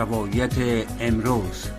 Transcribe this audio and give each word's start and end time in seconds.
روایت 0.00 0.86
امروز. 1.00 1.70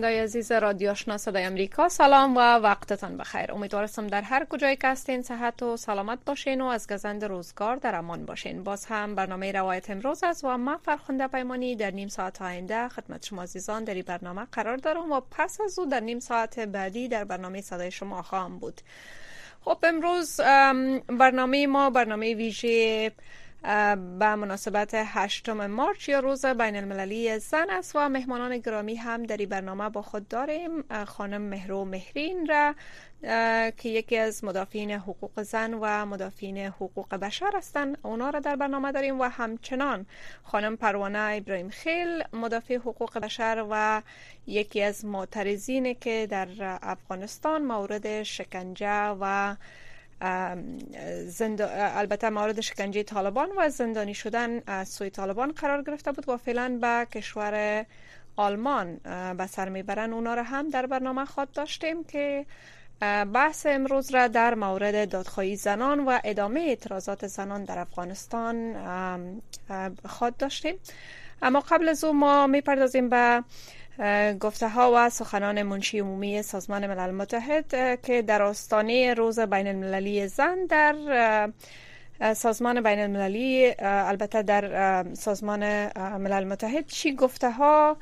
شنوندای 0.00 0.20
عزیز 0.20 0.52
رادیو 0.52 0.90
آشنا 0.90 1.18
صدای 1.18 1.44
امریکا. 1.44 1.88
سلام 1.88 2.36
و 2.36 2.40
وقتتان 2.40 3.16
بخیر. 3.16 3.52
امیدوارم 3.52 4.06
در 4.06 4.22
هر 4.22 4.44
کجای 4.44 4.76
که 4.76 4.88
هستین 4.88 5.22
صحت 5.22 5.62
و 5.62 5.76
سلامت 5.76 6.18
باشین 6.26 6.60
و 6.60 6.66
از 6.66 6.92
گزند 6.92 7.24
روزگار 7.24 7.76
در 7.76 7.94
امان 7.94 8.26
باشین. 8.26 8.64
باز 8.64 8.86
هم 8.86 9.14
برنامه 9.14 9.52
روایت 9.52 9.90
امروز 9.90 10.24
است 10.24 10.44
و 10.44 10.58
ما 10.58 10.76
فرخنده 10.76 11.26
پیمانی 11.26 11.76
در 11.76 11.90
نیم 11.90 12.08
ساعت 12.08 12.42
آینده 12.42 12.88
خدمت 12.88 13.26
شما 13.26 13.42
عزیزان 13.42 13.84
در 13.84 14.02
برنامه 14.02 14.46
قرار 14.52 14.76
دارم 14.76 15.12
و 15.12 15.20
پس 15.30 15.60
از 15.60 15.78
او 15.78 15.86
در 15.86 16.00
نیم 16.00 16.20
ساعت 16.20 16.58
بعدی 16.58 17.08
در 17.08 17.24
برنامه 17.24 17.60
صدای 17.60 17.90
شما 17.90 18.22
خواهم 18.22 18.58
بود. 18.58 18.80
خب 19.64 19.78
امروز 19.82 20.40
برنامه 21.08 21.66
ما 21.66 21.90
برنامه 21.90 22.34
ویژه 22.34 23.12
به 23.62 24.34
مناسبت 24.34 24.90
هشتم 24.94 25.66
مارچ 25.66 26.08
یا 26.08 26.20
روز 26.20 26.46
بین 26.46 26.76
المللی 26.76 27.38
زن 27.38 27.70
است 27.70 27.96
و 27.96 28.08
مهمانان 28.08 28.58
گرامی 28.58 28.94
هم 28.94 29.22
در 29.22 29.36
برنامه 29.36 29.88
با 29.88 30.02
خود 30.02 30.28
داریم. 30.28 30.84
خانم 31.04 31.42
مهرو 31.42 31.84
مهرین 31.84 32.46
را 32.46 32.74
که 33.70 33.88
یکی 33.88 34.16
از 34.16 34.44
مدافعین 34.44 34.90
حقوق 34.90 35.42
زن 35.42 35.74
و 35.74 36.06
مدافعین 36.06 36.58
حقوق 36.58 37.14
بشر 37.14 37.50
هستند 37.54 37.98
اونا 38.02 38.30
را 38.30 38.40
در 38.40 38.56
برنامه 38.56 38.92
داریم 38.92 39.20
و 39.20 39.24
همچنان 39.24 40.06
خانم 40.42 40.76
پروانه 40.76 41.18
ابراهیم 41.18 41.68
خیل 41.68 42.24
مدافع 42.32 42.76
حقوق 42.76 43.18
بشر 43.18 43.66
و 43.70 44.02
یکی 44.46 44.82
از 44.82 45.04
معترضین 45.04 45.94
که 45.94 46.26
در 46.30 46.48
افغانستان 46.82 47.62
مورد 47.62 48.22
شکنجه 48.22 49.16
و 49.20 49.56
زند... 51.26 51.60
البته 51.72 52.30
مورد 52.30 52.60
شکنجه 52.60 53.02
طالبان 53.02 53.48
و 53.56 53.68
زندانی 53.68 54.14
شدن 54.14 54.62
از 54.66 54.88
سوی 54.88 55.10
طالبان 55.10 55.52
قرار 55.52 55.82
گرفته 55.82 56.12
بود. 56.12 56.28
و 56.28 56.36
فعلا 56.36 56.78
به 56.80 57.06
کشور 57.12 57.86
آلمان 58.36 58.96
به 59.38 59.46
سر 59.46 59.68
می‌برن. 59.68 60.12
اونا 60.12 60.34
را 60.34 60.42
هم 60.42 60.68
در 60.68 60.86
برنامه 60.86 61.24
خود 61.24 61.52
داشتیم 61.52 62.04
که 62.04 62.46
بحث 63.34 63.66
امروز 63.66 64.14
را 64.14 64.28
در 64.28 64.54
مورد 64.54 65.08
دادخواهی 65.08 65.56
زنان 65.56 66.00
و 66.00 66.18
ادامه 66.24 66.60
اعتراضات 66.60 67.26
زنان 67.26 67.64
در 67.64 67.78
افغانستان 67.78 68.76
خود 70.08 70.36
داشتیم. 70.36 70.74
اما 71.42 71.60
قبل 71.60 71.88
از 71.88 72.04
او 72.04 72.12
ما 72.12 72.46
می‌پردازیم 72.46 73.08
به 73.08 73.44
گفته 74.40 74.68
ها 74.68 74.92
و 74.94 75.10
سخنان 75.10 75.62
منشی 75.62 75.98
عمومی 75.98 76.42
سازمان 76.42 76.86
ملل 76.86 77.10
متحد 77.10 78.00
که 78.02 78.22
در 78.22 78.42
آستانه 78.42 79.14
روز 79.14 79.40
بین 79.40 79.66
المللی 79.66 80.26
زن 80.26 80.66
در 80.66 80.94
سازمان 82.34 82.80
بین 82.80 82.98
المللی 82.98 83.74
البته 83.78 84.42
در 84.42 85.04
سازمان 85.14 85.60
ملل 86.18 86.44
متحد 86.44 86.86
چی 86.86 87.14
گفته 87.14 87.50
ها 87.50 87.96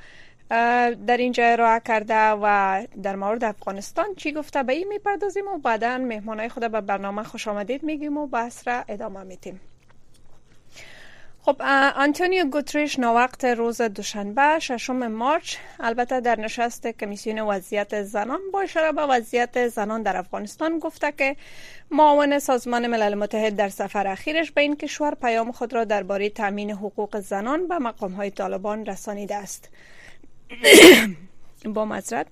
در 1.07 1.17
اینجا 1.19 1.45
ارائه 1.45 1.81
کرده 1.81 2.31
و 2.43 2.87
در 3.03 3.17
مورد 3.17 3.45
افغانستان 3.45 4.15
چی 4.17 4.33
گفته 4.33 4.63
به 4.63 4.73
این 4.73 4.89
می‌پردازیم 4.89 5.49
و 5.49 5.59
بعدا 5.59 5.99
مهمانای 5.99 6.49
خود 6.49 6.71
به 6.71 6.81
برنامه 6.81 7.23
خوش 7.23 7.49
آمدید 7.49 7.83
میگیم 7.83 8.17
و 8.17 8.27
بحث 8.27 8.69
را 8.69 8.85
ادامه 8.89 9.23
میتیم 9.23 9.61
خب 11.49 11.63
آنتونیو 11.97 12.45
گوتریش 12.45 12.99
نوقت 12.99 13.45
روز 13.45 13.81
دوشنبه 13.83 14.59
ششم 14.59 15.07
مارچ. 15.07 15.57
البته 15.81 16.21
در 16.21 16.41
نشست 16.41 16.87
کمیسیون 16.87 17.41
وضعیت 17.41 18.03
زنان 18.03 18.41
با 18.53 18.61
اشاره 18.61 18.93
به 18.93 19.03
وضعیت 19.03 19.69
زنان 19.69 20.03
در 20.03 20.17
افغانستان 20.17 20.79
گفته 20.79 21.13
که 21.13 21.37
معاون 21.91 22.39
سازمان 22.39 22.87
ملل 22.87 23.15
متحد 23.15 23.57
در 23.57 23.69
سفر 23.69 24.07
اخیرش 24.07 24.51
به 24.51 24.61
این 24.61 24.77
کشور 24.77 25.15
پیام 25.15 25.53
خود 25.53 25.73
را 25.73 25.85
درباره 25.85 26.31
تامین 26.31 26.71
حقوق 26.71 27.21
زنان 27.21 27.69
به 27.69 27.79
مقام 27.79 28.13
های 28.13 28.31
طالبان 28.31 28.87
رسانیده 28.87 29.35
است. 29.35 29.71
با 31.75 31.85
مزرد 31.85 32.27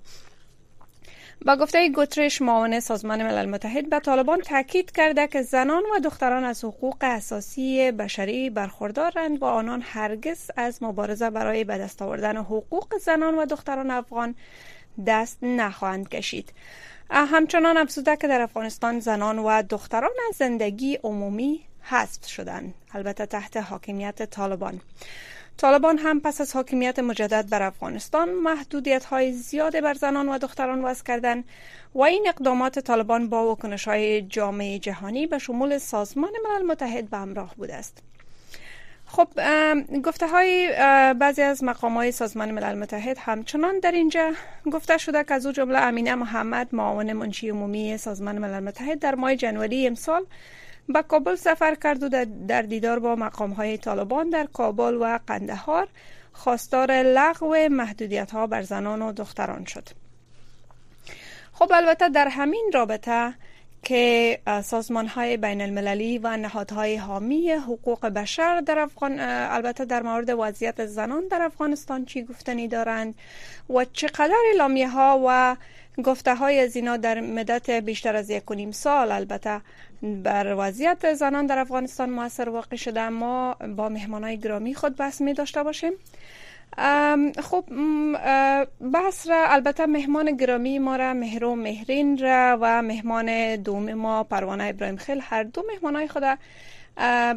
با 1.45 1.57
گفته 1.57 1.89
گوترش 1.89 2.43
معاون 2.43 2.81
سازمان 2.81 3.23
ملل 3.23 3.49
متحد 3.49 3.91
به 3.91 4.01
طالبان 4.01 4.41
تاکید 4.41 4.91
کرده 4.91 5.27
که 5.27 5.43
زنان 5.43 5.83
و 5.97 6.01
دختران 6.01 6.45
از 6.45 6.65
حقوق 6.65 6.97
اساسی 7.01 7.93
بشری 7.93 8.51
برخوردارند 8.51 9.43
و 9.43 9.45
آنان 9.45 9.83
هرگز 9.85 10.51
از 10.57 10.83
مبارزه 10.83 11.31
برای 11.31 11.65
به 11.65 11.79
دست 11.79 12.03
آوردن 12.03 12.37
حقوق 12.37 12.99
زنان 12.99 13.35
و 13.35 13.47
دختران 13.47 13.91
افغان 13.91 14.35
دست 15.07 15.39
نخواهند 15.43 16.09
کشید. 16.09 16.53
همچنان 17.11 17.77
افزوده 17.77 18.17
که 18.17 18.29
در 18.29 18.41
افغانستان 18.41 19.01
زنان 19.01 19.39
و 19.39 19.63
دختران 19.63 20.11
از 20.29 20.37
زندگی 20.37 20.99
عمومی 21.03 21.61
حذف 21.81 22.27
شدند 22.27 22.75
البته 22.95 23.27
تحت 23.27 23.57
حاکمیت 23.57 24.31
طالبان. 24.31 24.81
طالبان 25.57 25.99
هم 25.99 26.21
پس 26.21 26.41
از 26.41 26.53
حاکمیت 26.53 26.99
مجدد 26.99 27.49
بر 27.51 27.63
افغانستان 27.63 28.29
محدودیت 28.29 29.05
های 29.05 29.33
زیاد 29.33 29.81
بر 29.81 29.95
زنان 29.95 30.29
و 30.29 30.39
دختران 30.39 30.85
وضع 30.85 31.05
کردند 31.05 31.45
و 31.95 32.03
این 32.03 32.25
اقدامات 32.29 32.79
طالبان 32.79 33.29
با 33.29 33.53
وکنش 33.53 33.89
های 33.89 34.23
جامعه 34.23 34.79
جهانی 34.79 35.27
به 35.27 35.39
شمول 35.39 35.79
سازمان 35.79 36.31
ملل 36.45 36.67
متحد 36.67 37.11
به 37.11 37.17
همراه 37.17 37.55
بوده 37.57 37.75
است. 37.75 38.03
خب 39.07 39.29
گفته 40.05 40.29
های 40.29 40.69
بعضی 41.15 41.43
از 41.43 41.65
مقام 41.65 41.95
های 41.95 42.13
سازمان 42.13 42.51
ملل 42.51 42.79
متحد 42.79 43.19
همچنان 43.21 43.79
در 43.79 43.93
اینجا 43.93 44.33
گفته 44.73 44.99
شده 44.99 45.25
که 45.25 45.35
از 45.35 45.47
او 45.47 45.53
جمله 45.53 45.79
امینه 45.79 46.15
محمد 46.15 46.75
معاون 46.75 47.13
منشی 47.13 47.49
عمومی 47.49 47.97
سازمان 47.97 48.39
ملل 48.39 48.61
متحد 48.61 48.99
در 48.99 49.15
ماه 49.15 49.37
جنوری 49.37 49.87
امسال 49.87 50.27
به 50.89 51.03
کابل 51.03 51.35
سفر 51.35 51.75
کرد 51.75 52.03
و 52.03 52.25
در 52.49 52.63
دیدار 52.63 52.99
با 52.99 53.17
مقام 53.17 53.51
های 53.51 53.79
طالبان 53.79 54.31
در 54.31 54.47
کابل 54.53 54.95
و 54.95 55.19
قندهار. 55.27 55.89
خواستار 56.33 56.93
لغو 56.93 57.57
محدودیت 57.71 58.31
ها 58.31 58.47
بر 58.47 58.63
زنان 58.63 59.03
و 59.03 59.13
دختران 59.13 59.65
شد. 59.65 59.89
خب 61.53 61.71
البته 61.75 62.09
در 62.09 62.29
همین 62.29 62.71
رابطه 62.75 63.35
که 63.83 64.39
سازمان 64.65 65.07
های 65.07 65.37
بین 65.37 65.61
المللی 65.61 66.19
و 66.19 66.37
نهادهای 66.37 66.97
حامی 66.97 67.51
حقوق 67.51 68.07
بشر 68.07 68.61
در 68.61 68.79
افغان 68.79 69.21
البته 69.21 69.85
در 69.85 70.03
مورد 70.03 70.31
وضعیت 70.31 70.87
زنان 70.87 71.29
در 71.29 71.43
افغانستان 71.43 72.05
چی 72.05 72.23
گفتنی 72.23 72.69
دارند 72.69 73.15
و 73.71 73.85
چقدر 73.85 74.35
اعلامیه 74.51 74.89
ها 74.89 75.23
و 75.27 75.57
گفته 76.05 76.35
های 76.35 76.61
از 76.61 76.77
اینا 76.77 76.97
در 76.97 77.21
مدت 77.21 77.71
بیشتر 77.71 78.17
از 78.17 78.31
یک 78.31 78.51
و 78.51 78.55
نیم 78.55 78.71
سال 78.71 79.13
البته 79.13 79.61
بر 80.03 80.55
وضعیت 80.59 81.15
زنان 81.15 81.47
در 81.47 81.59
افغانستان 81.59 82.11
موثر 82.11 82.49
واقع 82.49 82.77
شده 82.77 83.09
ما 83.09 83.55
با 83.55 83.89
مهمانای 83.89 84.39
گرامی 84.39 84.75
خود 84.75 84.97
بحث 84.97 85.21
می 85.21 85.33
داشته 85.33 85.63
باشیم 85.63 85.93
خب 87.43 87.65
بحث 88.93 89.29
را 89.29 89.47
البته 89.49 89.87
مهمان 89.87 90.37
گرامی 90.37 90.79
ما 90.79 90.97
را 90.97 91.15
مهرو 91.15 91.55
مهرین 91.55 92.19
را 92.19 92.59
و 92.61 92.83
مهمان 92.83 93.57
دوم 93.57 93.95
ما 93.95 94.25
پروانه 94.25 94.65
ابراهیم 94.65 94.97
خیل 94.97 95.21
هر 95.23 95.43
دو 95.43 95.63
مهمانای 95.73 96.09
خود 96.09 96.23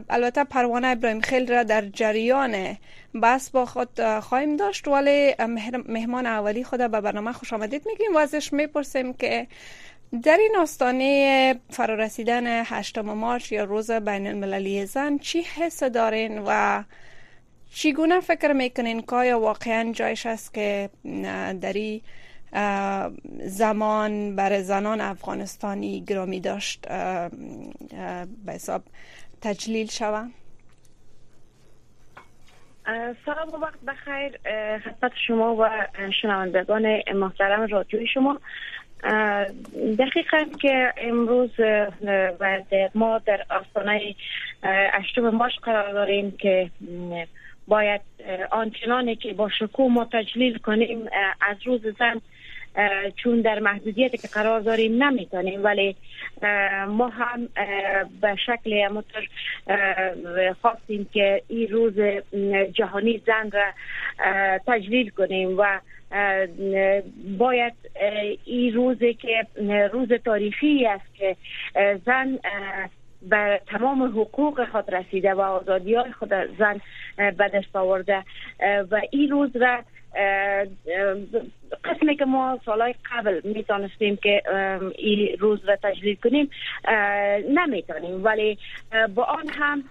البته 0.09 0.43
پروانه 0.43 0.87
ابراهیم 0.87 1.21
خیل 1.21 1.51
را 1.51 1.63
در 1.63 1.81
جریان 1.81 2.77
بحث 3.21 3.49
با 3.49 3.65
خود 3.65 4.19
خواهیم 4.19 4.55
داشت 4.55 4.87
ولی 4.87 5.35
مهمان 5.87 6.25
اولی 6.25 6.63
خود 6.63 6.79
به 6.79 7.01
برنامه 7.01 7.33
خوش 7.33 7.53
آمدید 7.53 7.83
میگیم. 7.85 8.15
و 8.15 8.17
ازش 8.17 8.53
می‌پرسیم 8.53 9.13
که 9.13 9.47
در 10.23 10.37
این 10.37 10.55
آستانه 10.59 11.55
فرارسیدن 11.69 12.63
هشتم 12.65 13.01
مارچ 13.01 13.51
یا 13.51 13.63
روز 13.63 13.91
بین 13.91 14.27
المللی 14.27 14.85
زن 14.85 15.17
چی 15.17 15.41
حس 15.41 15.83
دارین 15.83 16.43
و 16.47 16.83
چگونه 17.73 18.19
فکر 18.19 18.53
می‌کنین 18.53 19.01
که 19.01 19.15
آیا 19.15 19.39
واقعا 19.39 19.91
جایش 19.91 20.25
است 20.25 20.53
که 20.53 20.89
در 21.61 21.73
این 21.73 22.01
زمان 23.39 24.35
برای 24.35 24.63
زنان 24.63 25.01
افغانستانی 25.01 26.03
گرامی 26.07 26.39
داشت 26.39 26.88
به 28.45 28.53
حساب 28.53 28.83
تجلیل 29.41 29.88
شود 29.88 30.31
سلام 33.25 33.50
و 33.53 33.57
وقت 33.57 33.79
بخیر 33.88 34.39
خدمت 34.79 35.12
شما 35.27 35.55
و 35.55 35.69
شنوندگان 36.21 37.01
محترم 37.15 37.67
رادیوی 37.67 38.07
شما. 38.07 38.39
دقیقا 40.00 40.46
که 40.62 40.94
امروز 40.98 41.50
ما 42.96 43.18
در 43.18 43.46
آستانه 43.50 44.16
اشتم 44.94 45.30
ماش 45.30 45.60
قرار 45.62 45.94
داریم 45.94 46.31
که 46.31 46.69
باید 47.68 48.01
آنچنانی 48.51 49.16
که 49.16 49.34
با 49.34 49.50
شکوه 49.50 49.92
ما 49.92 50.06
تجلیل 50.06 50.57
کنیم 50.57 51.06
از 51.42 51.57
روز 51.66 51.81
زن 52.00 52.22
چون 53.16 53.42
در 53.42 53.60
محدودیتی 53.60 54.18
که 54.18 54.27
قرار 54.27 54.60
داریم 54.60 55.04
نمی‌تونیم 55.04 55.63
ولی 55.63 55.95
ما 56.88 57.07
هم 57.07 57.50
به 58.21 58.36
شکل 58.45 58.74
همونطور 58.74 59.27
خواستیم 60.62 61.10
که 61.13 61.42
این 61.48 61.68
روز 61.68 61.94
جهانی 62.74 63.21
زن 63.27 63.51
را 63.51 63.71
تجلیل 64.68 65.10
کنیم 65.10 65.57
و 65.57 65.80
باید 67.38 67.74
این 68.45 68.74
روزی 68.74 69.13
که 69.13 69.48
روز 69.92 70.10
تاریخی 70.25 70.86
است 70.86 71.15
که 71.15 71.36
زن 72.06 72.39
به 73.21 73.62
تمام 73.68 74.04
حقوق 74.04 74.66
خود 74.71 74.95
رسیده 74.95 75.33
و 75.33 75.42
آزادی 75.42 75.95
های 75.95 76.12
خود 76.12 76.30
زن 76.60 76.81
دست 77.39 77.75
آورده 77.75 78.24
و 78.92 79.01
این 79.12 79.30
روز 79.30 79.56
را 79.56 79.83
قسمی 81.83 82.16
که 82.16 82.25
ما 82.25 82.60
سالهای 82.66 82.95
قبل 83.12 83.42
می‌تونستیم 83.44 84.16
که 84.16 84.44
این 84.98 85.38
روز 85.39 85.66
را 85.66 85.75
تجلیل 85.75 86.16
کنیم 86.16 86.50
نمی‌تونیم. 87.50 88.24
ولی 88.24 88.57
با 89.16 89.24
آن 89.24 89.50
هم 89.50 89.83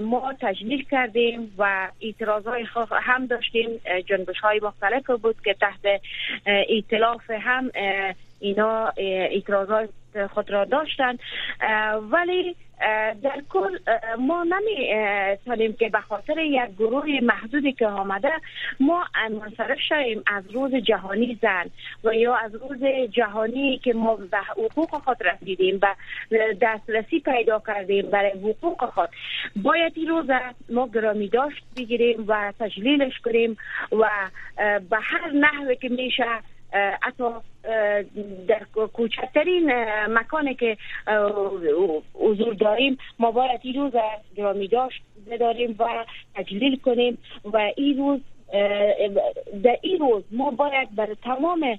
ما 0.00 0.34
تجلیل 0.40 0.84
کردیم 0.90 1.54
و 1.58 1.88
اعتراض 2.00 2.46
های 2.46 2.66
هم 2.90 3.26
داشتیم. 3.26 3.68
جنبش 4.06 4.38
های 4.38 4.60
مختلف 4.62 5.10
بود 5.10 5.36
که 5.44 5.54
تحت 5.54 6.00
ایتلاف 6.68 7.30
هم 7.30 7.70
اینا 8.40 8.92
اعتراضات 8.96 9.88
خود 10.34 10.50
را 10.50 10.64
داشتن 10.64 11.16
ولی 12.10 12.56
در 13.22 13.42
کل 13.48 13.78
ما 14.18 14.44
نمی 14.44 14.94
تانیم 15.46 15.72
که 15.72 15.88
به 15.88 16.00
خاطر 16.00 16.38
یک 16.38 16.70
گروه 16.78 17.04
محدودی 17.22 17.72
که 17.72 17.86
آمده 17.86 18.32
ما 18.80 19.04
منصرف 19.30 19.78
شویم 19.88 20.22
از 20.26 20.44
روز 20.50 20.74
جهانی 20.74 21.38
زن 21.42 21.70
و 22.04 22.14
یا 22.14 22.34
از 22.34 22.54
روز 22.54 22.84
جهانی 23.10 23.78
که 23.78 23.92
ما 23.92 24.16
به 24.16 24.38
حقوق 24.38 25.02
خود 25.04 25.16
رسیدیم 25.22 25.78
و 25.82 25.94
دسترسی 26.62 27.20
پیدا 27.20 27.62
کردیم 27.66 28.10
برای 28.10 28.30
حقوق 28.30 28.84
خود. 28.84 29.08
باید 29.56 29.92
این 29.96 30.08
روز 30.08 30.30
ما 30.68 30.88
گرامی 30.94 31.28
داشت 31.28 31.62
بگیریم 31.76 32.24
و 32.28 32.52
تجلیلش 32.60 33.18
کنیم 33.24 33.56
و 33.92 34.08
به 34.90 34.98
هر 35.02 35.30
نحوه 35.30 35.74
که 35.74 35.88
میشه 35.88 36.24
حتی 36.72 37.24
در 38.48 38.64
کوچکترین 38.92 39.72
مکانی 40.08 40.54
که 40.54 40.76
حضور 42.14 42.54
داریم 42.54 42.98
ما 43.18 43.30
باید 43.30 43.60
این 43.62 43.74
روز 43.74 43.92
گرامی 44.36 44.68
داشت 44.68 45.02
بداریم 45.30 45.76
و 45.78 46.04
تجلیل 46.34 46.76
کنیم 46.76 47.18
و 47.44 47.72
این 47.76 47.98
روز 47.98 48.20
در 49.62 49.78
این 49.82 49.98
روز 49.98 50.24
ما 50.30 50.50
باید 50.50 50.94
بر 50.94 51.14
تمام 51.14 51.78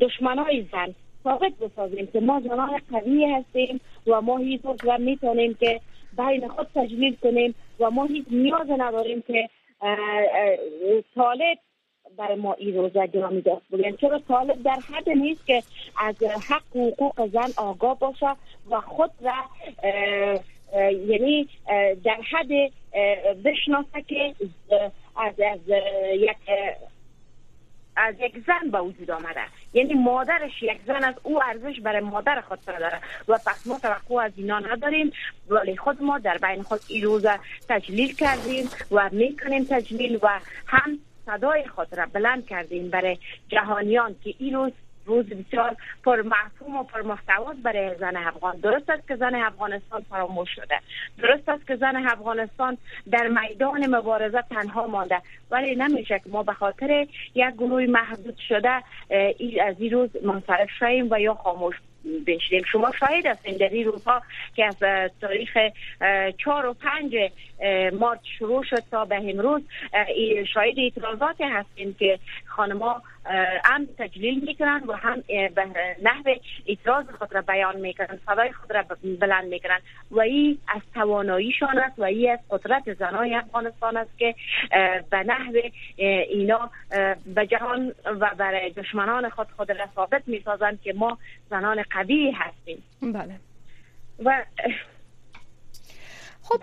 دشمنای 0.00 0.66
زن 0.72 0.94
ثابت 1.24 1.52
بسازیم 1.52 2.06
که 2.06 2.20
ما 2.20 2.40
زنان 2.40 2.80
قوی 2.92 3.24
هستیم 3.24 3.80
و 4.06 4.20
ما 4.20 4.38
هیچ 4.38 4.60
روز 4.64 5.00
می‌تونیم 5.00 5.54
که 5.54 5.80
بین 6.16 6.48
خود 6.48 6.66
تجلیل 6.74 7.16
کنیم 7.22 7.54
و 7.80 7.90
ما 7.90 8.04
هیچ 8.04 8.24
نیاز 8.30 8.70
نداریم 8.78 9.22
که 9.26 9.48
طالب 11.14 11.58
برای 12.18 12.36
ما 12.36 12.52
این 12.52 12.76
روزه 12.76 13.06
گرامی 13.06 13.40
داشت 13.40 13.62
بگن 13.72 13.96
چرا 13.96 14.18
طالب 14.18 14.62
در 14.62 14.78
حد 14.92 15.08
نیست 15.08 15.46
که 15.46 15.62
از 15.98 16.14
حق 16.22 16.76
و 16.76 16.90
حقوق 16.90 17.26
زن 17.26 17.48
آگاه 17.56 17.98
باشه 17.98 18.30
و 18.70 18.80
خود 18.80 19.10
را 19.20 19.32
یعنی 20.90 21.48
در 22.04 22.20
حد 22.30 22.72
بشناسه 23.44 24.02
که 24.08 24.34
از, 25.16 25.40
از 25.40 25.60
یک 26.14 26.36
از 27.96 28.14
یک 28.20 28.44
زن 28.46 28.70
به 28.70 28.80
وجود 28.80 29.10
آمده. 29.10 29.40
یعنی 29.72 29.94
مادرش 29.94 30.62
یک 30.62 30.78
زن 30.86 31.04
از 31.04 31.14
او 31.22 31.42
ارزش 31.42 31.80
برای 31.80 32.00
مادر 32.00 32.40
خود 32.40 32.58
داره 32.66 33.00
و 33.28 33.38
پس 33.46 33.66
ما 33.66 33.78
توقع 33.78 34.14
از 34.14 34.32
اینا 34.36 34.58
نداریم. 34.58 35.12
ولی 35.48 35.76
خود 35.76 36.02
ما 36.02 36.18
در 36.18 36.38
بین 36.38 36.62
خود 36.62 36.80
این 36.88 37.02
روز 37.02 37.26
تجلیل 37.68 38.14
کردیم 38.14 38.68
و 38.90 39.10
می‌کنیم 39.12 39.64
تجلیل 39.64 40.18
و 40.22 40.40
هم 40.66 40.98
صدای 41.26 41.64
را 41.92 42.06
بلند 42.12 42.46
کردیم 42.46 42.90
برای 42.90 43.18
جهانیان 43.48 44.16
که 44.24 44.34
این 44.38 44.54
روز 44.54 44.72
روز 45.06 45.26
بسیار 45.26 45.76
پر 46.04 46.22
مفهوم 46.22 46.76
و 46.76 46.82
پر 46.82 47.02
محتواست 47.02 47.58
برای 47.62 47.94
زن 47.98 48.16
افغان. 48.16 48.56
درست 48.56 48.90
است 48.90 49.08
که 49.08 49.16
زن 49.16 49.34
افغانستان 49.34 50.04
فراموش 50.10 50.48
شده. 50.54 50.80
درست 51.18 51.48
است 51.48 51.66
که 51.66 51.76
زن 51.76 51.96
افغانستان 51.96 52.78
در 53.10 53.28
میدان 53.28 53.96
مبارزه 53.96 54.42
تنها 54.50 54.86
مانده. 54.86 55.22
ولی 55.50 55.74
نمیشه 55.74 56.18
که 56.18 56.30
ما 56.30 56.42
به 56.42 56.52
خاطر 56.52 57.06
یک 57.34 57.54
گروه 57.54 57.86
محدود 57.86 58.36
شده 58.48 58.82
از 59.62 59.76
این 59.78 59.90
روز 59.90 60.10
منصرف 60.22 60.68
شویم 60.78 61.08
و 61.10 61.20
یا 61.20 61.34
خاموش 61.34 61.76
بشیم. 62.26 62.62
شما 62.72 62.92
شاهد 63.00 63.26
هستین 63.26 63.56
در 63.56 63.68
این 63.68 63.84
روزها 63.84 64.22
که 64.56 64.64
از 64.66 64.76
تاریخ 65.20 65.58
چهار 66.38 66.66
و 66.66 66.74
پنج 66.74 67.16
مارچ 67.92 68.20
شروع 68.38 68.64
شد 68.64 68.82
تا 68.90 69.04
به 69.04 69.16
امروز. 69.16 69.62
شاهد 70.54 70.78
اعتراضات 70.78 71.40
هستیم 71.40 71.96
که 71.98 72.18
خانما 72.46 73.02
هم 73.64 73.86
تجلیل 73.98 74.44
می‌کنن 74.44 74.82
و 74.86 74.92
هم 74.92 75.22
به 75.28 75.66
نحو 76.02 76.34
اعتراض 76.66 77.04
خود 77.18 77.34
را 77.34 77.40
بیان 77.40 77.80
می‌کنن 77.80 78.18
صدای 78.26 78.52
خود 78.52 78.72
را 78.72 78.84
بلند 79.20 79.44
می‌کنن. 79.44 79.78
و 80.10 80.20
این 80.20 80.58
از 80.68 80.82
تواناییشان 80.94 81.78
است 81.78 81.98
و 81.98 82.04
این 82.04 82.30
از 82.30 82.38
قدرت 82.50 82.92
زنای 82.92 83.34
افغانستان 83.34 83.96
است 83.96 84.18
که 84.18 84.34
به 85.10 85.22
نحو 85.26 85.60
اینا 86.28 86.70
به 87.26 87.46
جهان 87.46 87.94
و 88.04 88.30
برای 88.38 88.70
دشمنان 88.70 89.28
خود 89.28 89.46
خود 89.56 89.70
را 89.70 89.86
ثابت 89.94 90.22
می‌سازند 90.26 90.82
که 90.82 90.92
ما 90.92 91.18
زنان 91.50 91.84
قوی 91.90 92.30
هستیم. 92.30 92.82
بله. 93.02 93.34
و 94.24 94.44
خب 96.48 96.62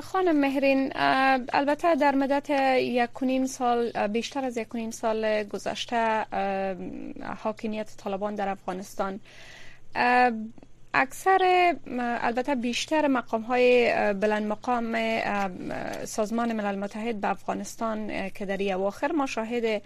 خانم 0.00 0.36
مهرین 0.40 0.92
البته 1.52 1.94
در 1.94 2.14
مدت 2.14 2.50
یک 2.80 3.22
نیم 3.22 3.46
سال 3.46 4.06
بیشتر 4.08 4.44
از 4.44 4.56
یک 4.56 4.74
نیم 4.74 4.90
سال 4.90 5.42
گذشته 5.44 6.24
حاکمیت 7.42 7.96
طالبان 7.96 8.34
در 8.34 8.48
افغانستان. 8.48 9.20
اکثر 10.96 11.74
البته 12.22 12.54
بیشتر 12.54 13.08
مقام 13.08 13.42
های 13.42 13.92
بلند 14.12 14.46
مقام 14.46 14.96
سازمان 16.04 16.52
ملل 16.52 16.78
متحد 16.78 17.20
به 17.20 17.30
افغانستان 17.30 18.30
که 18.30 18.46
در 18.46 18.74
اواخر 18.74 19.12
ما 19.12 19.26
شاهد 19.26 19.82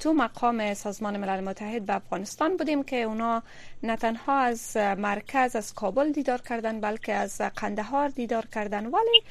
دو 0.00 0.12
مقام 0.12 0.74
سازمان 0.74 1.16
ملل 1.16 1.44
متحد 1.44 1.86
به 1.86 1.94
افغانستان 1.94 2.56
بودیم 2.56 2.82
که 2.82 2.96
اونا 3.02 3.42
نه 3.82 3.96
تنها 3.96 4.38
از 4.38 4.76
مرکز 4.76 5.56
از 5.56 5.74
کابل 5.74 6.12
دیدار 6.12 6.40
کردن 6.40 6.80
بلکه 6.80 7.12
از 7.14 7.40
قندهار 7.40 8.08
دیدار 8.08 8.46
کردن. 8.46 8.86
ولی 8.86 9.22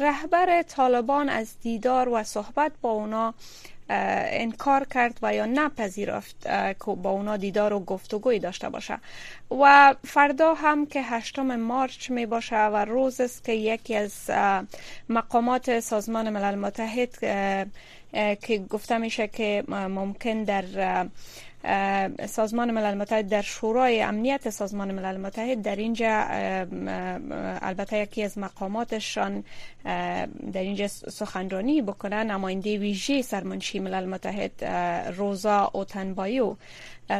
رهبر 0.00 0.62
طالبان 0.62 1.28
از 1.28 1.60
دیدار 1.60 2.08
و 2.08 2.22
صحبت 2.22 2.72
با 2.82 2.90
اونا 2.90 3.34
انکار 4.32 4.84
کرد 4.84 5.18
و 5.22 5.34
یا 5.34 5.46
نپذیرفت 5.46 6.36
که 6.84 6.92
با 7.02 7.10
اونا 7.10 7.36
دیدار 7.36 7.72
و 7.72 7.80
گفتگوی 7.80 8.38
داشته 8.38 8.68
باشه. 8.68 8.98
و 9.60 9.94
فردا 10.04 10.54
هم 10.54 10.86
که 10.86 11.02
هشتم 11.02 11.56
مارچ 11.56 12.10
می 12.10 12.26
باشه 12.26 12.56
و 12.56 12.76
روز 12.76 13.20
است 13.20 13.44
که 13.44 13.52
یکی 13.52 13.96
از 13.96 14.30
مقامات 15.08 15.80
سازمان 15.80 16.30
ملل 16.30 16.54
متحد 16.54 17.18
که 18.42 18.58
گفته 18.70 18.98
میشه 18.98 19.28
که 19.28 19.64
ممکن 19.68 20.44
در 20.44 20.64
سازمان 22.28 22.70
ملل 22.70 22.94
متحد 22.94 23.28
در 23.28 23.42
شورای 23.42 24.02
امنیت 24.02 24.50
سازمان 24.50 24.92
ملل 24.92 25.16
متحد 25.16 25.62
در 25.62 25.76
اینجا 25.76 26.24
البته 27.62 27.98
یکی 27.98 28.22
از 28.22 28.38
مقاماتشان 28.38 29.44
در 30.52 30.60
اینجا 30.60 30.88
سخنرانی 30.88 31.82
بکنه 31.82 32.24
نماینده 32.24 32.78
ویژه 32.78 33.22
سرمنشی 33.22 33.78
ملل 33.78 34.06
متحد 34.06 34.64
روزا 35.16 35.70
اوتنبایو. 35.72 36.56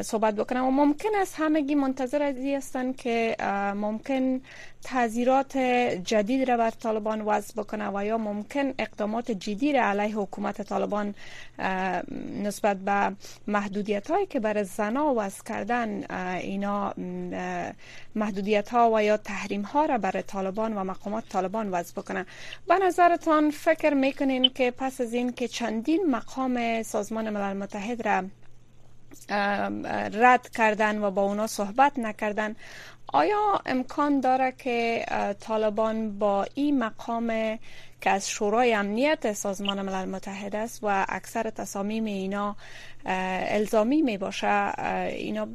صحبت 0.02 0.34
بکنم. 0.34 0.64
و 0.64 0.70
ممکن 0.70 1.08
است 1.20 1.34
همگی 1.38 1.74
منتظر 1.74 2.22
ازی 2.22 2.54
هستند 2.54 2.96
که 2.96 3.36
ممکن 3.76 4.40
تذیرات 4.82 5.56
جدید 6.04 6.50
را 6.50 6.56
بر 6.56 6.70
طالبان 6.70 7.20
وضع 7.20 7.54
بکنه 7.54 7.90
و 7.94 8.04
یا 8.04 8.18
ممکن 8.18 8.74
اقدامات 8.78 9.30
جدی 9.30 9.72
را 9.72 9.82
علیه 9.82 10.16
حکومت 10.16 10.62
طالبان 10.62 11.14
نسبت 12.42 12.76
به 12.76 13.16
محدودیت 13.46 14.10
هایی 14.10 14.26
که 14.26 14.40
بر 14.40 14.62
زنا 14.62 15.14
وضع 15.16 15.44
کردن 15.44 16.04
اینا 16.36 16.94
محدودیت 18.14 18.68
ها 18.68 18.90
و 18.94 19.02
یا 19.02 19.16
تحریم 19.16 19.62
ها 19.62 19.84
را 19.84 19.98
بر 19.98 20.20
طالبان 20.20 20.72
و 20.72 20.84
مقامات 20.84 21.28
طالبان 21.28 21.70
وضع 21.70 21.92
بکنه. 21.92 22.26
به 22.68 22.78
نظرتان 22.78 23.50
فکر 23.50 23.94
می‌کنین 23.94 24.48
که 24.48 24.70
پس 24.70 25.00
از 25.00 25.12
این 25.14 25.32
که 25.32 25.48
چندین 25.48 26.10
مقام 26.10 26.82
سازمان 26.82 27.30
ملل 27.30 27.56
متحد 27.56 28.08
را 28.08 28.24
رد 30.12 30.48
کردن 30.48 30.98
و 31.02 31.10
با 31.10 31.22
اونا 31.22 31.46
صحبت 31.46 31.98
نکردن 31.98 32.56
آیا 33.06 33.60
امکان 33.66 34.20
داره 34.20 34.52
که 34.58 35.04
طالبان 35.40 36.18
با 36.18 36.46
این 36.54 36.78
مقام 36.78 37.58
که 38.00 38.10
از 38.10 38.30
شورای 38.30 38.74
امنیت 38.74 39.32
سازمان 39.32 39.82
ملل 39.82 40.08
متحد 40.08 40.56
است 40.56 40.80
و 40.82 41.06
اکثر 41.08 41.50
تصامیم 41.50 42.04
اینا 42.04 42.56
الزامی 43.04 44.02
می 44.02 44.18
باشه 44.18 44.80
اینا 45.08 45.48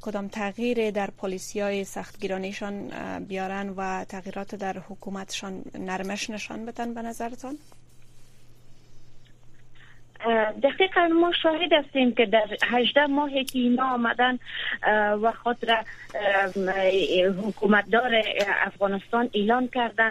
کدام 0.00 0.28
تغییر 0.28 0.90
در 0.90 1.10
پلیسی 1.10 1.60
های 1.60 1.84
سختگیرانیشان 1.84 2.88
بیارن 3.18 3.68
و 3.76 4.04
تغییرات 4.04 4.54
در 4.54 4.78
حکومتشان 4.78 5.62
نرمش 5.74 6.30
نشان 6.30 6.64
بدن 6.66 6.94
به 6.94 7.02
نظرتان؟ 7.02 7.58
دقیقا 10.62 11.08
ما 11.20 11.32
شاهد 11.42 11.72
هستیم 11.72 12.14
که 12.14 12.26
در 12.26 12.46
هجده 12.62 13.06
ماهی 13.06 13.44
که 13.44 13.58
اینا 13.58 13.84
آمدن 13.84 14.38
و 15.22 15.32
خود 15.42 15.56
را 15.70 15.76
حکومتدار 17.46 18.22
افغانستان 18.66 19.30
اعلان 19.34 19.68
کردن. 19.68 20.10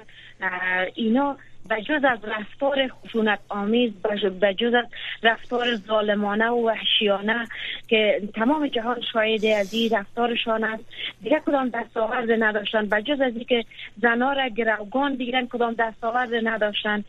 اینا 0.96 1.38
به 1.70 1.82
جز 1.82 2.04
از 2.04 2.20
رفتار 2.24 2.88
خشونت 2.88 3.40
آمیز 3.50 3.92
به 4.40 4.54
جز 4.54 4.74
از 4.74 4.86
رفتار 5.24 5.76
ظالمانه 5.76 6.50
و 6.50 6.68
وحشیانه 6.68 7.48
که 7.88 8.22
تمام 8.36 8.68
جهان 8.68 9.02
شاهد 9.14 9.46
از 9.46 9.74
این 9.74 9.90
رفتارشان 9.90 10.64
است. 10.64 10.84
دیگه 11.24 11.42
کدام 11.46 11.70
دستاورد 11.70 12.32
نداشتن. 12.44 12.86
به 12.86 13.02
جز 13.02 13.22
از 13.22 13.36
اینکه 13.36 13.66
زنا 14.02 14.34
را 14.34 14.48
گروگان 14.48 15.16
دیگرن 15.16 15.48
کدام 15.48 15.74
دستاورد 15.74 16.30
نداشتن. 16.44 17.04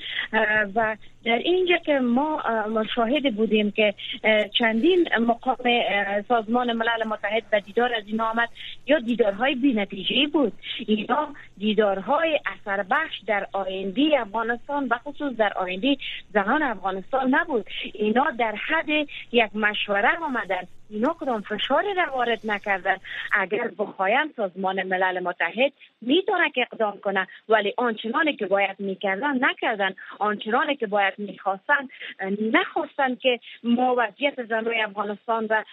و 0.74 0.96
در 1.24 1.38
اینجا 1.38 1.76
که 1.76 1.98
ما 1.98 2.42
مشاهد 2.68 3.34
بودیم 3.36 3.70
که 3.70 3.94
چندین 4.58 5.08
مقام 5.20 5.56
سازمان 6.28 6.72
ملل 6.72 7.06
متحد 7.06 7.50
به 7.50 7.60
دیدار 7.60 7.94
از 7.94 8.04
این 8.06 8.20
آمد. 8.20 8.48
یا 8.86 8.98
دیدارهای 8.98 9.54
بی 9.54 9.72
نتیجه 9.72 10.26
بود. 10.32 10.52
اینا 10.86 11.28
دیدارهای 11.58 12.40
اثر 12.46 12.82
بخش 12.82 13.18
در 13.26 13.46
آینده 13.52 14.02
افغانستان 14.20 14.88
خصوص 15.04 15.36
در 15.36 15.52
آینده 15.52 15.96
زنان 16.34 16.62
افغانستان 16.62 17.34
نبود. 17.34 17.66
اینا 17.94 18.30
در 18.38 18.54
حد 18.54 18.88
یک 19.32 19.56
مشوره 19.56 20.18
آمدن. 20.22 20.66
اینا 20.90 21.16
کدام 21.20 21.40
فشاری 21.40 21.94
را 21.94 22.12
وارد 22.14 22.40
نکردن. 22.44 22.96
اگر 23.32 23.70
بخواین 23.78 24.32
سازمان 24.36 24.82
ملل 24.82 25.20
متحد 25.20 25.72
می‌تونه 26.00 26.50
که 26.50 26.66
اقدام 26.72 27.00
کنه 27.00 27.26
ولی 27.48 27.74
آنچنانی 27.76 28.36
که 28.36 28.46
باید 28.46 28.76
می‌کردن 28.78 29.44
نکردن. 29.44 29.94
آنچنانی 30.18 30.76
که 30.76 30.86
باید 30.86 31.14
می‌خواستن 31.18 31.88
نخواستن 32.52 33.14
که 33.14 33.40
ما 33.62 33.94
وضعیت 33.98 34.44
زنای 34.44 34.80
افغانستان 34.80 35.46
و 35.50 35.64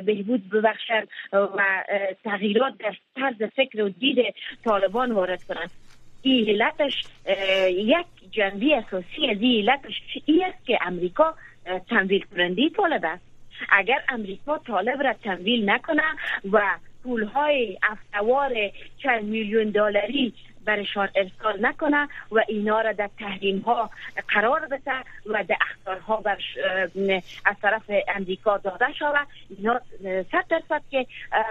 بهبود 0.00 0.50
ببخشن 0.50 1.04
و 1.32 1.84
تغییرات 2.24 2.78
در 2.78 2.96
طرز 3.16 3.42
فکر 3.56 3.82
و 3.82 3.88
دید 3.88 4.34
طالبان 4.64 5.12
وارد 5.12 5.44
کنند. 5.44 5.70
این 6.22 6.48
علتش 6.48 6.92
یک 7.70 8.06
جنبی 8.30 8.74
اساسی 8.74 9.30
از 9.30 9.36
این 9.40 9.70
علتش 9.70 10.02
است 10.46 10.66
که 10.66 10.78
امریکا 10.86 11.34
تمویل 11.90 12.24
کننده 12.24 12.68
طالب 12.68 13.04
است. 13.04 13.27
اگر 13.70 14.02
امریکا 14.08 14.58
طالب 14.58 15.02
را 15.02 15.12
تمویل 15.12 15.70
نکنه 15.70 16.02
و 16.52 16.60
پولهای 17.02 17.78
افتوار 17.82 18.52
چند 19.02 19.24
میلیون 19.24 19.70
دلاری 19.70 20.34
برشان 20.68 21.08
ارسال 21.14 21.66
نکنه 21.66 22.08
و 22.32 22.40
اینا 22.48 22.80
را 22.80 22.92
در 22.92 23.10
تحریم 23.18 23.58
ها 23.58 23.90
قرار 24.28 24.66
بده 24.66 24.92
و 25.26 25.44
در 25.48 25.56
اخطارها 25.60 26.16
بر 26.16 26.38
از 27.44 27.56
طرف 27.62 27.90
امریکا 28.08 28.58
داده 28.58 28.92
شود 28.92 29.26
اینا 29.50 29.80
صد 30.02 30.44
درصد 30.48 30.82
که 30.90 31.06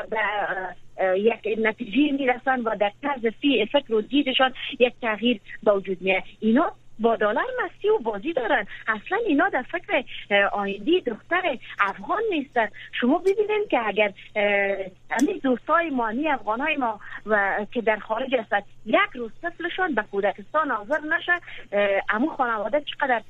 به 0.09 1.19
یک 1.19 1.59
نتیجه 1.61 2.11
می‌رسن 2.11 2.59
و 2.59 2.75
در 2.75 2.91
طرز 3.01 3.33
فکر 3.71 3.93
و 3.93 4.01
دیدشان 4.01 4.53
یک 4.79 4.93
تغییر 5.01 5.41
به 5.63 5.71
وجود 5.71 5.97
اینا 6.39 6.71
با 6.99 7.15
دلار 7.15 7.45
مستی 7.63 7.89
و 7.89 7.97
بازی 7.97 8.33
دارن. 8.33 8.67
اصلا 8.87 9.17
اینا 9.27 9.49
در 9.49 9.61
فکر 9.61 10.03
آیندی 10.51 11.01
دختر 11.01 11.57
افغان 11.79 12.21
نیستن. 12.31 12.67
شما 12.91 13.17
ببینید 13.17 13.69
که 13.69 13.79
اگر 13.87 14.13
همین 15.11 15.39
دوستای 15.43 15.89
مانی 15.89 16.29
افغان 16.29 16.61
های 16.61 16.75
ما 16.75 16.99
و 17.25 17.65
که 17.71 17.81
در 17.81 17.97
خارج 17.99 18.35
هستن 18.35 18.61
یک 18.85 18.95
روز 19.13 19.31
طفلشان 19.41 19.95
به 19.95 20.03
کودکستان 20.11 20.71
حاضر 20.71 20.99
نشه 20.99 21.41
امو 22.09 22.29
خانواده 22.29 22.81
چقدر 22.81 23.21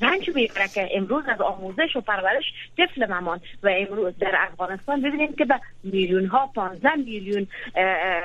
رنج 0.00 0.30
می‌بره 0.34 0.68
که 0.74 0.88
امروز 0.94 1.24
از 1.28 1.40
آموزش 1.40 1.96
و 1.96 2.00
پرورش 2.00 2.44
طفل 2.78 3.06
ممان 3.06 3.40
و 3.62 3.68
امروز 3.72 4.18
در 4.18 4.34
افغانستان 4.38 5.00
ببینید 5.00 5.38
که 5.38 5.44
به 5.44 5.60
میلیون 5.84 6.26
ها 6.26 6.50
15 6.54 6.94
میلیون 6.94 7.46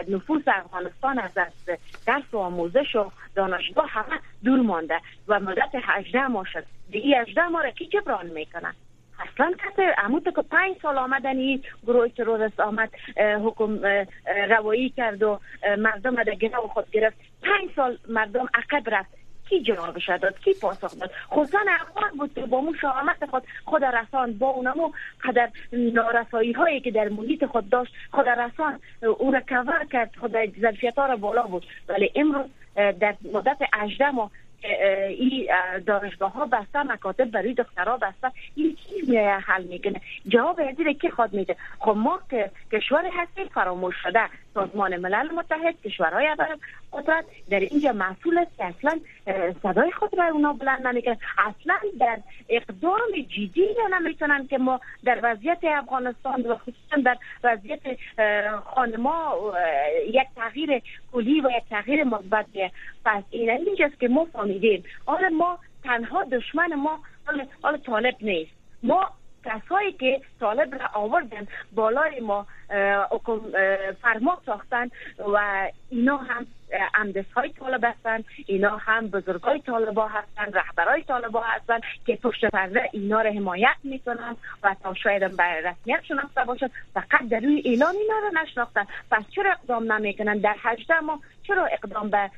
نفوس 0.08 0.44
افغانستان 0.48 1.20
از 1.20 1.32
درس 2.06 2.24
و 2.32 2.38
آموزش 2.38 2.96
و 2.96 3.12
دانشگاه 3.36 3.90
همه 3.90 4.20
دور 4.44 4.60
مانده 4.60 5.00
و 5.28 5.40
مدت 5.40 5.70
18 5.74 6.28
ماه 6.28 6.46
شد. 6.54 6.66
دیگه 6.92 7.22
18 7.22 7.48
ماه 7.48 7.64
را 7.64 7.72
کی 7.72 7.86
جبران 7.88 8.26
می‌کنن 8.26 8.74
اصلا 9.20 9.52
کسی 9.52 9.82
عمود 9.98 10.24
که 10.24 10.42
پنج 10.42 10.76
سال 10.82 10.98
آمدن 10.98 11.38
این 11.38 11.64
گروه 11.88 12.08
تروریست 12.08 12.60
آمد 12.60 12.90
حکم 13.18 13.80
روایی 14.50 14.90
کرد 14.90 15.24
و 15.24 15.40
مردم 15.78 16.24
در 16.24 16.36
گناه 16.36 16.68
خود 16.68 16.92
گرفت. 16.92 17.18
پنج 17.42 17.70
سال 17.76 17.98
مردم 18.10 18.50
عقب 18.54 18.90
رفت. 18.90 19.25
کی 19.50 19.62
جوابش 19.62 20.10
داد؟ 20.10 20.40
کی 20.40 20.54
پاسخ 20.62 21.00
داد؟ 21.00 21.12
خودسان 21.30 21.70
افغان 21.70 22.10
بود 22.18 22.34
که 22.34 22.42
با 22.42 22.62
مو 22.62 22.74
شامت 22.74 23.26
خود 23.30 23.44
خود 23.66 23.84
رسان 23.84 24.34
با 24.34 24.48
اونمو 24.48 24.92
قدر 25.24 25.50
نارسایی 25.74 26.52
هایی 26.52 26.80
که 26.82 26.92
در 26.92 27.10
محیط 27.10 27.46
خود 27.46 27.70
داشت 27.70 27.94
خود 28.12 28.30
رسان 28.30 28.80
او 29.20 29.32
را 29.32 29.42
کور 29.50 29.86
کرد 29.92 30.16
خود 30.20 30.60
ظرفیت 30.62 30.96
ها 30.98 31.06
را 31.06 31.16
بالا 31.16 31.44
بود 31.44 31.66
ولی 31.90 32.12
امروز 32.16 32.46
در 32.76 33.16
مدت 33.34 33.58
18 33.74 34.12
ماه 34.12 34.32
این 35.10 35.48
دانشگاه 35.86 36.34
ها 36.34 36.46
بسته 36.46 36.84
مکاتب 36.84 37.32
برای 37.32 37.54
دخترها 37.54 37.98
بسته 37.98 38.32
این 38.56 38.76
کی 38.76 39.18
حل 39.18 39.64
می‌کنه؟ 39.64 40.02
جواب 40.28 40.60
ازیره 40.70 40.94
که 40.94 41.10
خود 41.10 41.34
میده. 41.34 41.56
خب 41.80 41.96
ما 41.98 42.20
که 42.30 42.52
کشور 42.72 43.10
هستیم 43.14 43.46
فراموش 43.46 43.96
شده. 44.04 44.22
سازمان 44.54 44.98
ملل 44.98 45.32
متحد 45.32 45.82
کشورهای 45.82 46.36
قدرت. 46.94 47.26
در 47.50 47.60
اینجا 47.60 47.92
مسئول 47.92 48.38
است 48.38 48.58
که 48.58 48.66
اصلا 48.66 49.00
صدای 49.64 49.92
خود 49.92 50.18
را 50.18 50.26
اونا 50.26 50.54
بلند 50.54 50.88
نمی‌کنن. 50.88 51.18
اصلا 51.38 51.76
در 52.00 52.18
اقدام 52.50 53.12
جدی 53.30 53.68
نمی‌تونن 53.92 54.48
که 54.48 54.58
ما 54.58 54.80
در 55.04 55.20
وضعیت 55.24 55.58
افغانستان 55.64 56.42
و 56.42 56.56
خصوصا 56.56 57.02
در 57.06 57.18
وضعیت 57.44 57.80
خانما 58.66 59.38
یک 60.08 60.28
تغییر 60.36 60.82
کلی 61.16 61.42
و 61.42 61.50
یک 61.58 61.64
تغییر 61.70 62.04
مثبت 62.04 62.46
پس 63.06 63.24
این 63.30 63.50
اینجاست 63.50 64.00
که 64.00 64.08
ما 64.08 64.26
فهمیدیم. 64.26 64.84
آره 65.06 65.30
ما 65.30 65.60
تنها 65.84 66.24
دشمن 66.24 66.76
ما 66.76 67.00
حال 67.62 67.78
طالب 67.78 68.16
نیست. 68.22 68.52
ما 68.84 69.10
کسایی 69.46 69.92
که 69.92 70.22
طالب 70.40 70.76
را 70.76 70.90
آوردن 70.94 71.48
بالای 71.76 72.20
ما 72.20 72.48
فرما 74.02 74.42
ساختن 74.46 74.90
و 75.34 75.68
اینا 75.90 76.18
هم 76.18 76.48
امدس 76.96 77.26
های 77.36 77.50
طالب 77.50 77.86
هستن 77.86 78.24
اینا 78.46 78.78
هم 78.78 79.08
بزرگ 79.08 79.42
های 79.42 79.60
طالبا 79.60 80.08
هستن 80.08 80.54
رهبرای 80.54 81.04
طالبا 81.04 81.42
هستن 81.42 81.80
که 82.06 82.16
پشت 82.16 82.46
پرده 82.46 82.90
اینا 82.92 83.22
را 83.22 83.32
حمایت 83.32 83.76
می‌کنن 83.84 84.36
و 84.64 84.76
تا 84.84 84.94
شاید 84.94 85.38
به 85.38 85.44
رسمیت 85.44 86.04
شناخته 86.04 86.44
باشد 86.44 86.72
فقط 86.94 87.30
در 87.30 87.40
روی 87.40 87.62
اعلان 87.66 87.96
اینا 87.96 88.20
را 88.20 88.42
نشناختن. 88.42 88.86
پس 89.12 89.24
چرا 89.36 89.52
اقدام 89.52 89.92
نمی‌کنن؟ 89.92 90.38
در 90.38 90.56
هجده 90.64 91.00
ما 91.00 91.20
چرا 91.44 91.66
اقدام 91.66 92.10
به 92.10 92.30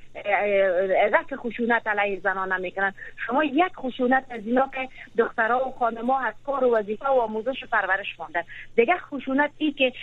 رفع 1.12 1.36
خشونت 1.36 1.88
علیه 1.88 2.20
زنان 2.20 2.54
نمی‌کنن؟ 2.54 2.94
شما 3.28 3.44
یک 3.44 3.76
خشونت 3.76 4.26
از 4.30 4.42
اینا 4.46 4.70
که 4.74 4.90
دخترها 5.18 5.68
و 5.68 5.72
خانما 5.80 6.20
از 6.20 6.34
کار 6.46 6.64
و 6.64 6.78
وظیفه 6.78 7.08
و 7.08 7.20
آموزش 7.20 7.64
و 7.64 7.68
پرورش 7.72 8.20
ماندن. 8.20 8.44
دیگه 8.76 8.98
خشونت 8.98 9.52
ای 9.58 9.72
که 9.72 9.94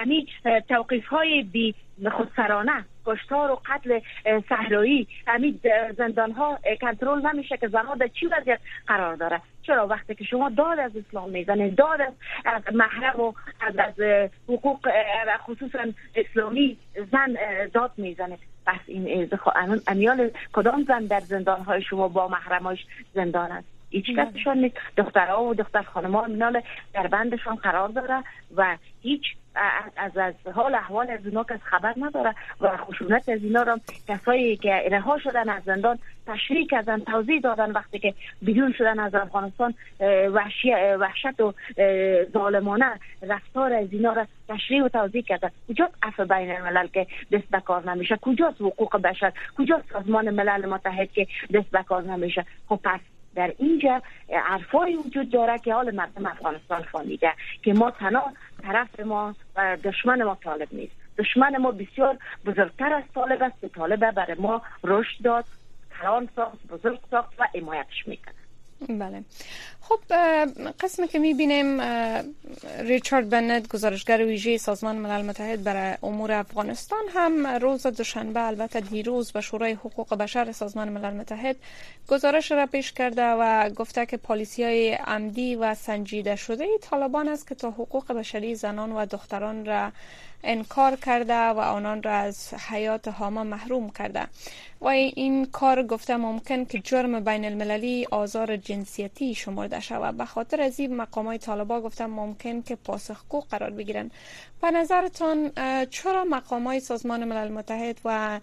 امی 0.00 0.28
توقیف 0.68 1.06
های 1.06 1.42
بی 1.42 1.74
خودسرانه 2.12 2.84
کشتار 3.06 3.50
و 3.50 3.60
قتل 3.66 4.00
صحرایی. 4.48 5.08
همین 5.26 5.60
زندان 5.96 6.32
ها 6.32 6.58
کنترل 6.80 7.26
نمیشه 7.26 7.56
که 7.56 7.68
زنها 7.68 7.94
در 7.94 8.08
چی 8.08 8.26
وضعیت 8.26 8.60
قرار 8.86 9.16
داره. 9.16 9.40
چرا 9.62 9.86
وقتی 9.86 10.14
که 10.14 10.24
شما 10.24 10.48
داد 10.48 10.78
از 10.78 10.96
اسلام 10.96 11.30
می‌زنه 11.30 11.70
داد 11.70 12.00
از 12.44 12.62
محرم 12.74 13.20
و 13.20 13.32
از, 13.60 13.76
از 13.78 14.00
حقوق 14.48 14.88
خصوصا 15.46 15.78
اسلامی 16.14 16.78
زن 17.12 17.36
داد 17.72 17.92
می‌زنه 17.96 18.38
پس 18.66 18.80
این 18.86 19.30
امیال 19.86 20.30
کدام 20.52 20.82
زن 20.82 21.06
در 21.06 21.20
زندان 21.20 21.60
های 21.60 21.82
شما 21.82 22.08
با 22.08 22.28
محرماش 22.28 22.86
زندان 23.14 23.52
است؟ 23.52 23.68
هیچ 23.90 24.04
کسشان 24.16 24.58
نیست. 24.58 24.76
دخترها 24.96 25.44
و 25.44 25.54
دختر 25.54 25.82
خانم 25.82 26.14
ها 26.14 26.52
در 26.94 27.06
بندشان 27.06 27.56
قرار 27.56 27.88
داره 27.88 28.24
و 28.56 28.76
هیچ 29.02 29.22
از, 29.96 30.16
از 30.16 30.34
حال 30.54 30.74
احوال 30.74 31.10
از 31.10 31.26
اینا 31.26 31.44
کس 31.44 31.60
خبر 31.62 31.94
نداره 31.96 32.34
و 32.60 32.76
خشونت 32.76 33.28
از 33.28 33.44
اینا 33.44 33.62
را 33.62 33.80
کسایی 34.08 34.56
که 34.56 34.88
رها 34.90 35.18
شدن 35.18 35.48
از 35.48 35.62
زندان 35.62 35.98
تشریح 36.26 36.66
کردن 36.66 36.98
توضیح 36.98 37.40
دادن 37.40 37.70
وقتی 37.70 37.98
که 37.98 38.14
بیرون 38.42 38.72
شدن 38.72 38.98
از 38.98 39.14
افغانستان 39.14 39.74
وحشت 41.00 41.40
و 41.40 41.54
ظالمانه 42.32 43.00
رفتار 43.22 43.72
از 43.72 43.88
اینا 43.92 44.12
را 44.12 44.26
تشریح 44.48 44.84
و 44.84 44.88
توضیح 44.88 45.22
کردن. 45.22 45.50
کجاست 45.68 45.94
عفو 46.02 46.24
بین 46.24 46.50
الملل 46.50 46.86
که 46.86 47.06
دست 47.32 47.50
به 47.50 47.60
کار 47.60 47.90
نمیشه؟ 47.90 48.16
کجاست 48.16 48.60
حقوق 48.60 48.96
بشر؟ 48.96 49.32
کجاست 49.58 49.92
سازمان 49.92 50.30
ملل 50.30 50.66
متحد 50.66 51.12
که 51.12 51.26
دست 51.54 51.70
به 51.70 51.82
کار 51.82 52.02
نمیشه؟ 52.02 52.44
خب 52.68 52.80
پس 52.84 53.00
در 53.34 53.52
اینجا 53.58 54.02
عرفایی 54.48 54.96
وجود 54.96 55.30
داره 55.30 55.58
که 55.58 55.74
حال 55.74 55.94
مردم 55.94 56.26
افغانستان 56.26 56.82
فهمیده 56.82 57.32
که 57.62 57.72
ما 57.72 57.90
تنها 57.90 58.32
طرف 58.62 59.00
ما 59.00 59.34
و 59.56 59.76
دشمن 59.84 60.22
ما 60.22 60.38
طالب 60.44 60.68
نیست. 60.72 60.92
دشمن 61.18 61.56
ما 61.56 61.70
بسیار 61.70 62.18
بزرگتر 62.46 62.92
از 62.92 63.04
طالب 63.14 63.42
است 63.42 63.60
که 63.60 63.68
طالب 63.68 64.10
برای 64.10 64.36
ما 64.38 64.62
رشد 64.84 65.22
داد 65.24 65.44
کلان 66.00 66.28
ساخت 66.36 66.66
بزرگ 66.66 66.98
ساخت 67.10 67.32
و 67.38 67.46
حمایتش 67.54 68.06
می‌کنه 68.06 68.34
بله. 68.98 69.24
خب 69.80 70.00
قسمی 70.80 71.08
که 71.08 71.18
می‌بینیم 71.18 71.80
ریچارد 72.78 73.30
بنت 73.30 73.68
گزارشگر 73.68 74.24
ویژه 74.24 74.58
سازمان 74.58 74.96
ملل 74.96 75.22
متحد 75.24 75.64
برای 75.64 75.96
امور 76.02 76.32
افغانستان 76.32 77.02
هم 77.14 77.46
روز 77.46 77.86
دوشنبه 77.86 78.40
البته 78.42 78.80
دیروز 78.80 79.32
به 79.32 79.40
شورای 79.40 79.72
حقوق 79.72 80.14
بشر 80.14 80.52
سازمان 80.52 80.88
ملل 80.88 81.14
متحد 81.14 81.56
گزارش 82.08 82.52
را 82.52 82.66
پیش 82.66 82.92
کرده 82.92 83.24
و 83.24 83.70
گفته 83.70 84.06
که 84.06 84.16
پالیسی 84.16 84.64
های 84.64 84.94
عمدی 84.94 85.56
و 85.56 85.74
سنجیده 85.74 86.36
شده 86.36 86.66
طالبان 86.80 87.28
است 87.28 87.48
که 87.48 87.54
تا 87.54 87.70
حقوق 87.70 88.12
بشری 88.12 88.54
زنان 88.54 88.92
و 88.92 89.06
دختران 89.06 89.64
را 89.64 89.92
انکار 90.44 90.96
کرده 90.96 91.34
و 91.34 91.58
آنان 91.58 92.02
را 92.02 92.12
از 92.12 92.54
حیات 92.54 93.08
هاما 93.08 93.44
محروم 93.44 93.90
کرده. 93.90 94.26
و 94.80 94.86
این 94.88 95.46
کار 95.46 95.82
گفته 95.82 96.16
ممکن 96.16 96.64
که 96.64 96.78
جرم 96.78 97.24
بین 97.24 97.44
المللی 97.44 98.06
آزار 98.10 98.56
جنسیتی 98.56 99.34
شمرده 99.34 99.80
شود. 99.80 100.16
به 100.16 100.24
خاطر 100.24 100.60
از 100.60 100.80
این 100.80 100.96
مقام 100.96 101.26
های 101.26 101.38
طالبا 101.38 101.80
گفتم 101.80 102.06
ممکن 102.06 102.62
که 102.62 102.76
پاسخگو 102.76 103.40
قرار 103.40 103.70
بگیرن 103.70 104.10
به 104.62 104.70
نظرتان 104.70 105.52
چرا 105.90 106.24
مقام 106.24 106.66
های 106.66 106.80
سازمان 106.80 107.24
ملل 107.24 107.52
متحد 107.52 108.00
و 108.04 108.40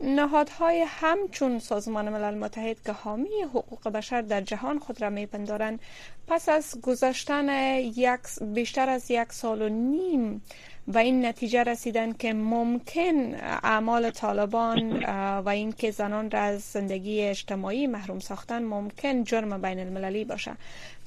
نهادهای 0.00 0.84
همچون 0.88 1.58
سازمان 1.58 2.08
ملل 2.08 2.34
متحد 2.38 2.82
که 2.86 2.92
حامی 2.92 3.42
حقوق 3.42 3.88
بشر 3.88 4.20
در 4.20 4.40
جهان 4.40 4.78
خود 4.78 5.02
را 5.02 5.10
میپندارند 5.10 5.80
پس 6.26 6.48
از 6.48 6.80
گذشتن 6.82 7.78
یک 7.78 8.20
بیشتر 8.54 8.88
از 8.88 9.10
یک 9.10 9.32
سال 9.32 9.62
و 9.62 9.68
نیم 9.68 10.42
و 10.88 10.98
این 10.98 11.26
نتیجه 11.26 11.62
رسیدن 11.62 12.12
که 12.12 12.32
ممکن 12.32 13.34
اعمال 13.62 14.10
طالبان 14.10 15.04
و 15.44 15.48
اینکه 15.48 15.90
زنان 15.90 16.30
را 16.30 16.40
از 16.40 16.60
زندگی 16.62 17.22
اجتماعی 17.22 17.86
محروم 17.86 18.18
ساختن 18.18 18.62
ممکن 18.62 19.24
جرم 19.24 19.62
بین 19.62 19.78
المللی 19.78 20.24
باشه. 20.24 20.52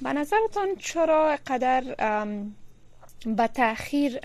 به 0.02 0.12
نظرتان 0.12 0.68
چرا 0.78 1.38
قدر 1.46 1.82
به 3.26 3.46
تاخیر 3.46 4.18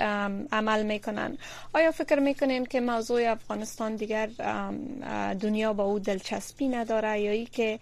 عمل 0.52 0.84
می‌کنن؟ 0.84 1.38
آیا 1.74 1.92
فکر 1.92 2.20
می‌کنین 2.20 2.66
که 2.66 2.82
موضوع 2.82 3.32
افغانستان 3.32 3.96
دیگر 3.96 4.30
دنیا 5.42 5.74
با 5.74 5.84
او 5.84 6.00
دلچسپی 6.00 6.68
نداره؟ 6.68 7.22
یا 7.22 7.32
ای 7.32 7.46
که 7.46 7.80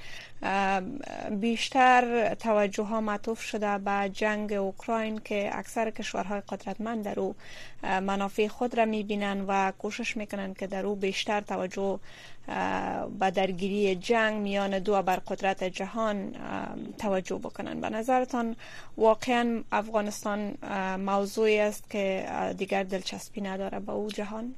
بیشتر 1.32 2.34
توجه 2.36 2.84
ها 2.84 3.01
معطوف 3.01 3.41
شده 3.41 3.77
به 3.77 4.10
جنگ 4.13 4.53
اوکراین 4.53 5.17
که 5.17 5.50
اکثر 5.53 5.89
کشورهای 5.89 6.41
قدرتمند 6.41 7.03
در 7.03 7.20
او 7.20 7.36
منافع 7.84 8.48
خود 8.48 8.77
را 8.77 8.86
می‌بینن 8.86 9.46
و 9.48 9.72
کوشش 9.72 10.17
می‌کنن 10.17 10.53
که 10.53 10.67
در 10.67 10.86
او 10.86 10.96
بیشتر 10.96 11.41
توجه 11.41 12.00
به 13.20 13.32
درگیری 13.36 13.96
جنگ 13.96 14.41
میان 14.41 14.79
دو 14.79 15.01
قدرت 15.01 15.63
جهان 15.63 16.36
توجه 16.98 17.38
بکنن. 17.38 17.82
به 17.82 17.89
نظرتان 17.89 18.56
واقعا 18.98 19.63
افغانستان 19.72 20.58
موضوعی 21.00 21.60
است 21.60 21.89
که 21.89 22.25
دیگر 22.58 22.84
دلچسپی 22.84 23.41
نداره 23.41 23.79
به 23.79 23.91
او 23.91 24.12
جهان؟ 24.12 24.56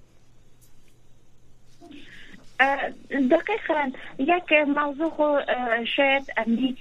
دقیقا 3.09 3.91
یک 4.17 4.51
موضوع 4.51 5.41
شاید 5.95 6.33
امی 6.37 6.77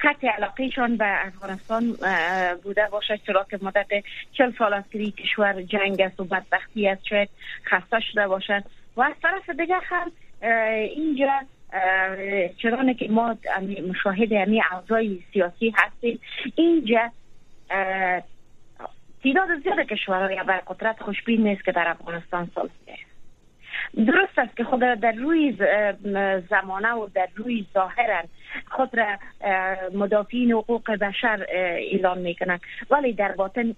قطع 0.00 0.28
علاقیشان 0.28 0.96
به 0.96 1.26
افغانستان 1.26 1.96
بوده 2.62 2.88
باشه. 2.90 3.18
چرا 3.26 3.46
که 3.50 3.58
مدت 3.62 3.86
چل 4.32 4.52
سال 4.58 4.74
است 4.74 4.90
که 4.90 5.10
کشور 5.10 5.62
جنگ 5.62 6.00
است 6.00 6.20
و 6.20 6.24
بدبختی 6.24 6.88
است. 6.88 7.04
شاید 7.04 7.28
خسته 7.64 8.00
شده 8.00 8.28
باشد 8.28 8.62
و 8.96 9.02
از 9.02 9.14
طرف 9.22 9.50
دیگه 9.50 9.76
هم 9.82 10.12
اینجا 10.94 11.40
چرا 12.62 12.92
که 12.92 13.08
ما 13.08 13.36
مشاهد 13.88 14.32
همی 14.32 14.62
اوضاع 14.72 15.02
سیاسی 15.32 15.74
هستیم 15.76 16.20
اینجا 16.54 17.10
تعداد 19.22 19.48
زیاد 19.62 19.80
کشورهای 19.80 20.42
بر 20.46 20.62
قدرت 20.66 21.02
خوشبین 21.02 21.48
نیست 21.48 21.64
که 21.64 21.72
در 21.72 21.88
افغانستان 21.88 22.50
سالسیه 22.54 23.09
درست 23.96 24.38
است 24.38 24.56
که 24.56 24.64
خود 24.64 24.80
در 24.80 25.12
روی 25.12 25.52
زمانه 26.50 26.92
و 26.92 27.08
در 27.14 27.28
روی 27.36 27.66
ظاهرا 27.74 28.22
خود 28.70 28.98
را 28.98 29.06
مدافعین 29.94 30.52
حقوق 30.52 30.90
بشر 30.90 31.46
اعلان 31.50 32.18
می‌کنند. 32.18 32.60
ولی 32.90 33.12
در 33.12 33.32
باطن 33.32 33.74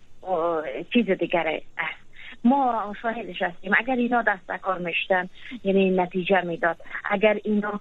چیز 0.93 1.11
دیگر 1.11 1.61
است. 1.79 1.97
ما 2.45 2.95
شاهدش 3.03 3.43
هستیم 3.43 3.73
اگر 3.79 3.95
اینا 3.95 4.23
دست 4.23 4.53
کار 4.63 4.79
میشتن 4.79 5.29
یعنی 5.65 5.91
نتیجه 5.91 6.41
می‌داد. 6.41 6.77
اگر 7.05 7.39
اینا 7.45 7.81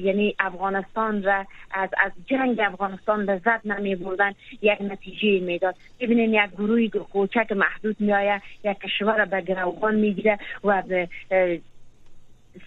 یعنی 0.00 0.34
افغانستان 0.38 1.22
را 1.22 1.46
از 1.70 1.88
از 2.04 2.12
جنگ 2.26 2.60
افغانستان 2.60 3.22
لذت 3.22 3.66
نمی 3.66 3.94
بردن 3.94 4.32
یک 4.62 4.78
نتیجه 4.80 5.40
می‌داد. 5.40 5.74
ببینین 6.00 6.34
یک 6.34 6.50
گروه 6.50 6.88
کوچک 6.88 7.52
محدود 7.52 7.96
میآید 8.00 8.42
یک 8.64 8.78
کشور 8.78 9.24
به 9.24 9.40
گروگان 9.40 9.94
می‌گیره 9.94 10.38
و 10.64 10.82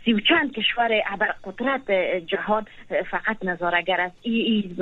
سی 0.06 0.14
و 0.14 0.20
چند 0.20 0.52
کشور 0.52 1.02
ابر 1.08 1.36
قدرت 1.44 1.92
جهان 2.26 2.66
فقط 3.12 3.38
نظارگر 3.44 4.02
است. 4.02 4.16
این 4.22 4.78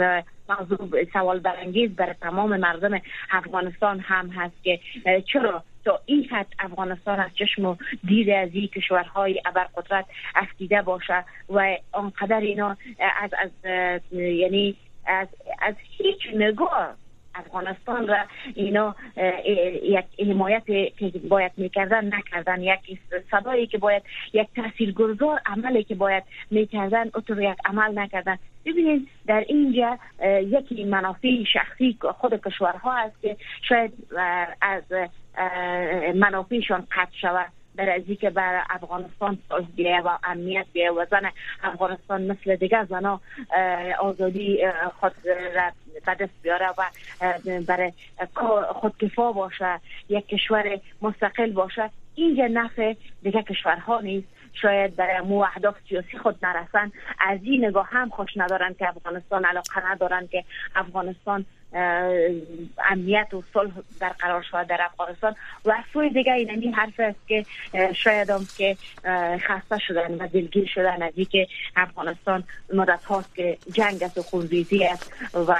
موضوع 0.49 1.03
سوال 1.13 1.39
برانگیز 1.39 1.95
بر 1.95 2.13
تمام 2.13 2.57
مردم 2.57 3.01
افغانستان 3.31 3.99
هم 3.99 4.29
هست 4.29 4.63
که 4.63 4.79
چرا؟ 5.33 5.63
تا 5.85 5.99
این 6.05 6.23
حد 6.23 6.47
افغانستان 6.59 7.19
از 7.19 7.31
چشم 7.35 7.65
و 7.65 7.75
دید 8.03 8.29
از 8.29 8.49
این 8.53 8.67
کشورهای 8.67 9.41
ابر 9.45 9.67
قدرت 9.75 10.05
افتیده 10.35 10.81
باشه 10.81 11.25
و 11.49 11.77
آنقدر 11.91 12.39
اینا 12.39 12.77
از 13.21 13.29
از 13.37 13.71
یعنی 14.11 14.75
از 15.05 15.27
از 15.61 15.75
هیچ 15.97 16.19
نگاه 16.35 16.95
افغانستان 17.35 18.07
را 18.07 18.17
اینا 18.55 18.95
یک 19.83 20.05
حمایت 20.29 20.65
که 20.65 21.11
باید 21.29 21.51
می‌کردن 21.57 22.13
نکردن. 22.15 22.61
یک 22.61 22.99
صدایی 23.31 23.67
که 23.67 23.77
باید 23.77 24.03
یک 24.33 24.47
تاثیرگذار 24.55 25.41
عملی 25.45 25.83
که 25.83 25.95
باید 25.95 26.23
می‌کردن 26.51 27.05
اطور 27.15 27.41
یک 27.41 27.57
عمل 27.65 27.99
نکردن. 27.99 28.37
ببینید 28.65 29.07
در 29.27 29.45
اینجا 29.47 29.97
یکی 30.41 30.83
منافع 30.83 31.43
شخصی 31.53 31.97
خود 32.01 32.41
کشورها 32.45 32.93
است 32.93 33.21
که 33.21 33.37
شاید 33.61 33.93
از 34.61 34.83
منافعشان 36.15 36.87
قطع 36.91 37.17
شود. 37.21 37.51
در 37.77 37.95
ازی 37.95 38.15
که 38.15 38.29
بر 38.29 38.63
افغانستان 38.69 39.37
بیه 39.75 40.01
و 40.01 40.17
امنیت 40.23 40.65
بیه 40.73 40.91
و 40.91 41.05
زن 41.11 41.31
افغانستان 41.63 42.21
مثل 42.21 42.55
دیگه 42.55 42.85
زنا 42.85 43.21
آزادی 43.99 44.59
خود 44.99 45.11
را 45.55 45.71
به 46.05 46.15
دست 46.15 46.33
بیاره 46.43 46.69
و 46.69 46.83
برای 47.67 47.93
خودکفا 48.67 49.31
باشه 49.31 49.79
یک 50.09 50.27
کشور 50.27 50.79
مستقل 51.01 51.51
باشه 51.51 51.89
اینجا 52.15 52.47
نفع 52.47 52.93
دیگه 53.23 53.43
کشورها 53.43 54.01
نیست. 54.01 54.27
شاید 54.61 54.95
برای 54.95 55.21
مو 55.21 55.39
اهداف 55.39 55.75
سیاسی 55.89 56.17
خود 56.17 56.45
نرسن. 56.45 56.91
از 57.19 57.39
این 57.43 57.65
نگاه 57.65 57.87
هم 57.91 58.09
خوش 58.09 58.29
ندارن 58.35 58.73
که 58.73 58.87
افغانستان 58.87 59.45
علاقه 59.45 59.91
ندارن 59.91 60.27
که 60.27 60.43
افغانستان 60.75 61.45
امنیت 62.91 63.33
و 63.33 63.43
صلح 63.53 63.71
برقرار 63.99 64.45
شود 64.51 64.67
در 64.67 64.81
افغانستان. 64.81 65.35
و 65.65 65.71
از 65.71 65.83
سوی 65.93 66.09
دیگه 66.09 66.33
این 66.33 66.73
حرف 66.73 66.99
است 66.99 67.27
که 67.27 67.45
شاید 67.93 68.29
هم 68.29 68.47
که 68.57 68.77
خسته 69.39 69.77
شدن 69.77 70.15
و 70.15 70.27
دلگیر 70.27 70.67
شدن 70.67 71.03
از 71.03 71.13
که 71.31 71.47
افغانستان 71.75 72.43
مدت 72.73 73.03
هاست 73.03 73.35
که 73.35 73.57
جنگ 73.73 74.03
است 74.03 74.17
و 74.17 74.21
خونریزی 74.21 74.83
است 74.83 75.13
و 75.33 75.55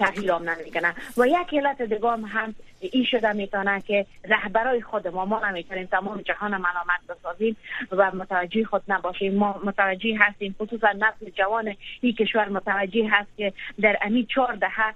تغییر 0.00 0.32
هم 0.32 0.50
نمی‌کنه 0.50 0.94
و 1.16 1.26
یک 1.26 1.54
علت 1.54 1.82
دیگه 1.82 2.10
هم 2.10 2.54
این 2.80 3.04
شده 3.04 3.32
می‌تونه 3.32 3.80
که 3.80 4.06
رهبرای 4.24 4.82
خود 4.82 5.08
ما 5.08 5.24
ما 5.24 5.48
نمی‌تونیم 5.48 5.86
تمام 5.86 6.20
جهان 6.20 6.50
ملامت 6.50 7.00
بسازیم 7.08 7.56
و 7.92 8.10
متوجه 8.10 8.64
خود 8.64 8.82
نباشیم. 8.88 9.34
ما 9.34 9.60
متوجه 9.64 10.16
هستیم 10.18 10.56
خصوصا 10.60 10.88
نسل 10.92 11.30
جوان 11.34 11.76
این 12.00 12.14
کشور 12.14 12.48
متوجه 12.48 13.08
هست 13.10 13.28
که 13.36 13.52
در 13.80 13.98
امی 14.02 14.26
چهار 14.34 14.54
دهه 14.54 14.94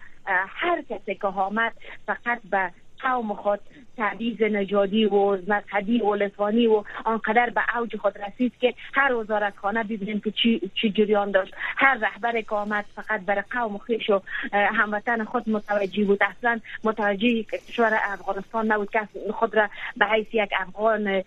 هر 0.48 0.82
کسی 0.90 1.14
که 1.14 1.26
آمد 1.26 1.72
فقط 2.06 2.40
به 2.50 2.70
قوم 3.04 3.34
خود 3.34 3.60
تبعیض 3.96 4.42
نژادی 4.42 5.04
و 5.04 5.36
مذهبی 5.48 6.00
و 6.00 6.14
لسانی 6.14 6.66
و 6.66 6.84
آنقدر 7.04 7.50
به 7.50 7.76
اوج 7.76 7.96
خود 7.96 8.18
رسید 8.18 8.52
که 8.60 8.74
هر 8.94 9.14
وزارت 9.14 9.56
خانه 9.56 9.82
ببینیم 9.82 10.20
که 10.20 10.30
چی, 10.30 10.70
چی 10.74 10.90
جریان 10.90 11.30
داشت. 11.30 11.54
هر 11.76 11.94
رهبر 11.94 12.40
که 12.40 12.54
آمد 12.54 12.84
فقط 12.94 13.20
برای 13.20 13.44
قوم 13.50 13.78
خیش 13.78 14.10
و 14.10 14.20
هموطن 14.52 15.24
خود 15.24 15.48
متوجه 15.48 16.04
بود. 16.04 16.22
اصلا 16.22 16.60
متوجه 16.84 17.42
کشور 17.42 17.98
افغانستان 18.12 18.72
نبود. 18.72 18.90
که 18.90 19.08
خود 19.34 19.56
را 19.56 19.68
به 19.96 20.06
حیث 20.06 20.26
یک 20.32 20.50
افغان 20.60 21.22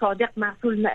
صادق 0.00 0.28
مسئول 0.36 0.88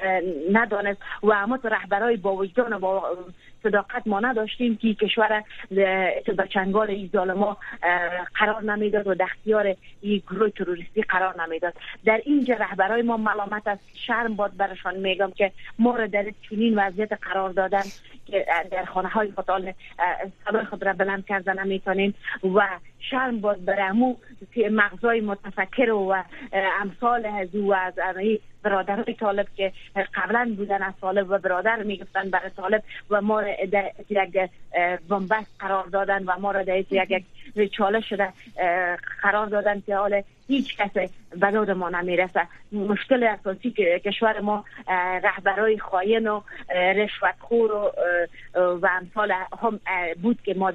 ندانست 0.52 1.02
و 1.24 1.32
همه 1.32 1.60
رهبرای 1.64 2.18
با 2.18 2.36
وجدان 2.36 2.80
با 2.80 3.18
صداقت 3.64 4.08
ما 4.08 4.20
نداشتیم 4.20 4.78
که 4.78 4.94
کشور 4.94 5.44
به 5.72 6.48
چنگال 6.50 6.90
این 6.90 7.10
ظالما 7.14 7.58
قرار 8.36 8.64
نمی‌داد 8.64 9.08
و 9.08 9.16
دختیار 9.16 9.76
گروه 10.28 10.50
تروریستی 10.50 11.02
قرار 11.02 11.44
نمی‌داد. 11.44 11.74
در 12.06 12.22
اینجا 12.26 12.56
رهبرای 12.56 13.02
ما 13.02 13.18
ملامت 13.18 13.68
از 13.68 13.78
شرم 14.08 14.36
باد 14.36 14.58
برشان 14.58 14.96
میگم 14.96 15.32
که 15.32 15.52
ما 15.80 15.96
را 15.96 16.08
در 16.08 16.26
چنین 16.50 16.80
وضعیت 16.80 17.14
قرار 17.14 17.50
دادن 17.50 17.84
که 18.26 18.46
در 18.72 18.86
خانه 18.86 19.08
های 19.08 19.32
خود 19.32 19.46
خود 20.70 20.84
را 20.84 20.94
بلند 20.94 21.26
کردن 21.26 21.64
نمی‌تونیم 21.64 22.16
و 22.44 22.68
شرم 23.10 23.42
باد 23.42 23.66
برامو 23.66 24.16
که 24.54 24.70
مغزای 24.70 25.22
متفکر 25.22 25.90
و 25.90 26.24
امثال 26.82 27.26
از 27.26 27.56
او 27.56 27.76
از 27.76 27.94
برادرای 28.64 29.14
طالب 29.14 29.48
که 29.56 29.72
قبلا 30.14 30.54
بودن 30.58 30.84
از 30.84 30.94
طالب 31.02 31.30
و 31.30 31.38
برادر 31.38 31.84
می‌گفتن 31.84 32.30
برای 32.30 32.50
طالب 32.50 32.84
و 33.10 33.22
ما 33.22 33.42
در 33.72 33.92
یک 34.10 34.50
بنبست 35.10 35.56
قرار 35.60 35.86
دادن 35.86 36.24
و 36.24 36.40
ما 36.40 36.52
را 36.52 36.64
در 36.64 36.78
یک 36.78 37.26
چالش 37.72 38.10
شده 38.10 38.34
قرار 39.22 39.46
دادن 39.46 39.84
که 39.86 39.96
حال 39.96 40.22
هیچ 40.48 40.78
کس 40.78 40.92
به 41.40 41.52
داد 41.52 41.72
ما 41.72 41.90
نمی‌رسه. 41.90 42.48
مشکل 42.72 43.24
اساسی 43.24 43.72
که 43.72 44.02
کشور 44.06 44.40
ما 44.40 44.66
رهبرای 45.24 45.80
خاین 45.80 46.28
و 46.28 46.42
رشوتخور 46.76 47.72
و 47.72 47.92
و 48.56 48.88
امثال 48.92 49.32
هم 49.62 49.80
بود 50.22 50.42
که 50.42 50.54
ما 50.54 50.72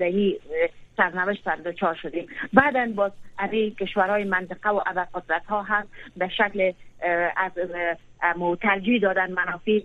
سرنوشت 0.97 1.45
سر 1.45 1.57
دچار 1.57 1.95
شدیم. 1.95 2.27
بعدا 2.53 2.87
باز 2.95 3.13
از 3.39 3.51
کشورهای 3.53 4.25
منطقه 4.25 4.71
و 4.71 4.81
قدرت 5.15 5.47
ها 5.47 5.63
هم 5.63 5.87
به 6.17 6.29
شکل 6.29 6.73
از 7.37 7.53
ترجیح 8.63 9.01
دادن 9.01 9.33
منافع 9.33 9.81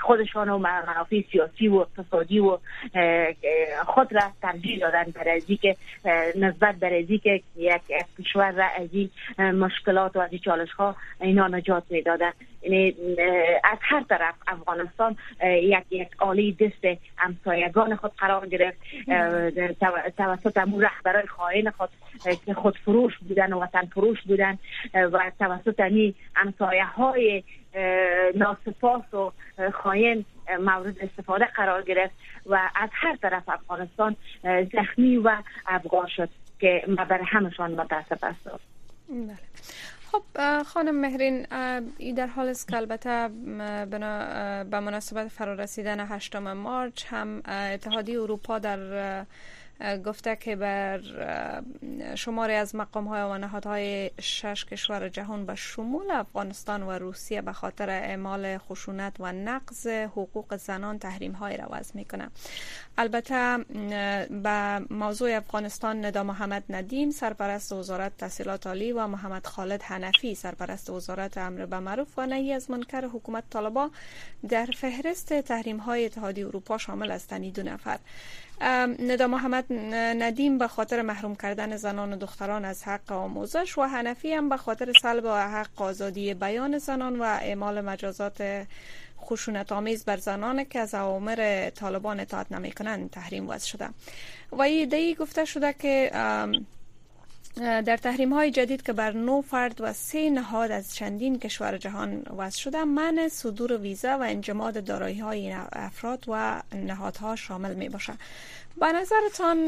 خودشان 0.00 0.48
و 0.48 0.58
منافع 0.58 1.22
سیاسی 1.32 1.68
و 1.68 1.74
اقتصادی 1.74 2.38
و 2.38 2.58
خود 3.86 4.14
را 4.14 4.20
ترجیح 4.42 4.78
دادن 4.80 5.04
برای 5.14 5.40
که 5.40 5.76
نسبت 6.36 6.74
برای 6.74 7.18
که 7.18 7.40
یک 7.56 7.82
کشور 8.18 8.50
را 8.50 8.64
از 8.64 9.54
مشکلات 9.54 10.16
و 10.16 10.20
از 10.20 10.30
چالش 10.44 10.72
ها 10.72 10.96
اینا 11.20 11.48
نجات 11.48 11.82
می 11.90 12.02
دادن 12.02 12.32
یعنی 12.62 12.94
از 13.64 13.78
هر 13.80 14.04
طرف 14.08 14.34
افغانستان 14.46 15.16
یک 15.42 15.84
یک 15.90 16.08
عالی 16.18 16.52
دست 16.52 17.00
امسایگان 17.24 17.96
خود 17.96 18.12
قرار 18.18 18.46
گرفت. 18.46 18.78
توسط 20.16 20.58
امون 20.58 20.82
رهبرای 20.82 21.26
خواهین 21.26 21.70
خود 21.70 21.88
که 22.46 22.54
خود 22.54 22.78
فروش 22.84 23.18
بودن 23.28 23.52
و 23.52 23.62
وطن 23.62 23.86
فروش 23.86 24.22
بودن 24.22 24.58
و 24.94 25.30
توسط 25.38 25.80
امی 25.86 26.14
امسایه 26.36 26.84
های 26.84 27.42
ناسپاس 28.34 29.14
و 29.14 29.32
خاین 29.72 30.24
مورد 30.60 30.98
استفاده 31.00 31.44
قرار 31.44 31.82
گرفت 31.82 32.14
و 32.46 32.70
از 32.74 32.88
هر 32.92 33.16
طرف 33.16 33.48
افغانستان 33.48 34.16
زخمی 34.72 35.16
و 35.16 35.36
افغان 35.66 36.06
شد 36.06 36.28
که 36.60 36.84
بر 37.08 37.20
همشان 37.22 37.70
متاسف 37.74 38.24
است 38.24 38.50
بله. 39.08 39.36
خب 40.12 40.62
خانم 40.62 41.00
مهرین 41.00 41.46
ای 41.98 42.12
در 42.12 42.26
حال 42.26 42.48
است 42.48 42.68
که 42.68 42.76
البته 42.76 43.28
به 44.70 44.80
مناسبت 44.80 45.28
فرارسیدن 45.28 46.06
هشتم 46.08 46.52
مارچ 46.52 47.04
هم 47.06 47.42
اتحادی 47.48 48.16
اروپا 48.16 48.58
در 48.58 49.24
گفته 49.80 50.36
که 50.36 50.56
بر 50.56 51.00
شماری 52.14 52.54
از 52.54 52.74
مقام 52.74 53.08
های 53.08 53.22
و 53.22 53.38
نهادهای 53.38 54.10
شش 54.20 54.64
کشور 54.64 55.08
جهان 55.08 55.46
به 55.46 55.54
شمول 55.54 56.10
افغانستان 56.10 56.82
و 56.82 56.90
روسیه 56.90 57.42
به 57.42 57.52
خاطر 57.52 57.90
اعمال 57.90 58.58
خشونت 58.58 59.16
و 59.20 59.32
نقض 59.32 59.86
حقوق 59.86 60.56
زنان 60.56 60.98
تحریم 60.98 61.32
های 61.32 61.56
را 61.56 61.66
وضع 61.70 61.92
می‌کنه. 61.94 62.28
البته 62.98 63.58
به 64.28 64.78
موضوع 64.90 65.36
افغانستان 65.36 66.04
ندا 66.04 66.22
محمد 66.22 66.64
ندیم 66.70 67.10
سرپرست 67.10 67.72
وزارت 67.72 68.16
تحصیلات 68.16 68.66
عالی 68.66 68.92
و 68.92 69.06
محمد 69.06 69.46
خالد 69.46 69.82
حنفی 69.82 70.34
سرپرست 70.34 70.90
وزارت 70.90 71.38
امر 71.38 71.66
به 71.66 71.78
معروف 71.78 72.18
و 72.18 72.26
نهی 72.26 72.52
از 72.52 72.70
منکر 72.70 73.04
حکومت 73.04 73.44
طالبا 73.50 73.90
در 74.48 74.66
فهرست 74.66 75.40
تحریم 75.40 75.76
های 75.76 76.04
اتحادیه 76.04 76.46
اروپا 76.46 76.78
شامل 76.78 77.10
هستند 77.10 77.52
دو 77.52 77.62
نفر. 77.62 77.98
ندا 78.98 79.26
محمد 79.26 79.72
ندیم 80.22 80.58
به 80.58 80.68
خاطر 80.68 81.02
محروم 81.02 81.34
کردن 81.34 81.76
زنان 81.76 82.12
و 82.12 82.16
دختران 82.16 82.64
از 82.64 82.84
حق 82.84 83.12
آموزش 83.12 83.78
و 83.78 83.82
حنفی 83.82 84.32
هم 84.32 84.48
به 84.48 84.56
خاطر 84.56 84.92
سلب 85.02 85.26
حق 85.26 85.82
آزادی 85.82 86.34
بیان 86.34 86.78
زنان 86.78 87.18
و 87.18 87.22
اعمال 87.22 87.80
مجازات 87.80 88.66
خشونت 89.20 89.72
آمیز 89.72 90.04
بر 90.04 90.16
زنان 90.16 90.64
که 90.64 90.78
از 90.78 90.94
اوامر 90.94 91.70
طالبان 91.70 92.20
اطاعت 92.20 92.52
نمی 92.52 92.72
کنند 92.72 93.10
تحریم 93.10 93.48
وضع 93.48 93.66
شده. 93.66 93.88
و 94.52 94.62
ایده 94.62 95.14
گفته 95.14 95.44
شده 95.44 95.72
که 95.72 96.10
در 97.56 97.96
تحریم 97.96 98.32
های 98.32 98.50
جدید 98.50 98.82
که 98.82 98.92
بر 98.92 99.12
نو 99.12 99.40
فرد 99.40 99.80
و 99.80 99.92
سه 99.92 100.30
نهاد 100.30 100.70
از 100.70 100.94
چندین 100.94 101.38
کشور 101.38 101.78
جهان 101.78 102.22
وضع 102.36 102.58
شده 102.58 102.84
من 102.84 103.28
صدور 103.28 103.76
ویزا 103.76 104.18
و 104.18 104.22
انجماد 104.22 104.84
دارایی 104.84 105.18
های 105.18 105.52
افراد 105.72 106.24
و 106.28 106.62
نهادها 106.74 107.36
شامل 107.36 107.74
می 107.74 107.88
باشه 107.88 108.12
به 108.80 108.86
نظرتان 108.86 109.58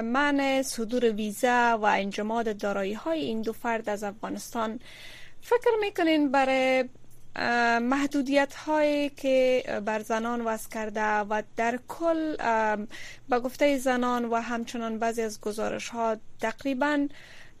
من 0.00 0.62
صدور 0.62 1.04
ویزا 1.04 1.78
و 1.82 1.84
انجماد 1.84 2.56
دارایی 2.56 2.94
های 2.94 3.20
این 3.20 3.42
دو 3.42 3.52
فرد 3.52 3.88
از 3.88 4.04
افغانستان 4.04 4.80
فکر 5.40 5.70
می‌کنین 5.80 6.30
برای 6.30 6.84
محدودیت 7.80 8.54
هایی 8.54 9.08
که 9.08 9.64
بر 9.84 10.02
زنان 10.02 10.40
وضع 10.40 10.68
کرده 10.70 11.04
و 11.04 11.42
در 11.56 11.78
کل 11.88 12.36
به 13.28 13.40
گفته 13.40 13.78
زنان 13.78 14.24
و 14.24 14.36
همچنان 14.36 14.98
بعضی 14.98 15.22
از 15.22 15.40
گزارش 15.40 15.88
ها 15.88 16.16
تقریبا 16.40 17.08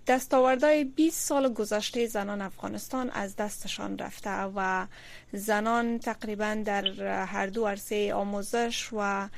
دستاوردهای 0.06 0.84
20 0.84 1.28
سال 1.28 1.52
گذشته 1.52 2.06
زنان 2.06 2.40
افغانستان 2.42 3.10
از 3.10 3.36
دستشان 3.36 3.98
رفته 3.98 4.30
و 4.30 4.86
زنان 5.32 5.98
تقریبا 5.98 6.62
در 6.64 6.84
هر 7.24 7.46
دو 7.46 7.66
عرصه 7.66 8.14
آموزش 8.14 8.88
و 8.92 9.28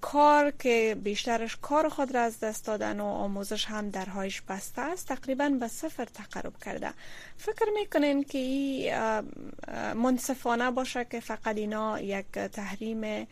کار 0.00 0.50
که 0.50 0.96
بیشترش 1.04 1.56
کار 1.56 1.88
خود 1.88 2.14
را 2.14 2.20
از 2.20 2.40
دست 2.40 2.66
دادن 2.66 3.00
و 3.00 3.04
آموزش 3.04 3.64
هم 3.64 3.90
درهایش 3.90 4.40
بسته 4.40 4.82
است 4.82 5.08
تقریبا 5.08 5.48
به 5.48 5.68
صفر 5.68 6.04
تقرب 6.04 6.56
کرده. 6.64 6.90
فکر 7.36 7.66
می‌کنین 7.74 8.24
که 8.24 8.38
این 8.38 8.94
منصفانه 9.92 10.70
باشه 10.70 11.04
که 11.04 11.20
فقط 11.20 11.56
اینا 11.56 12.00
یک 12.00 12.26
تحریم 12.32 13.26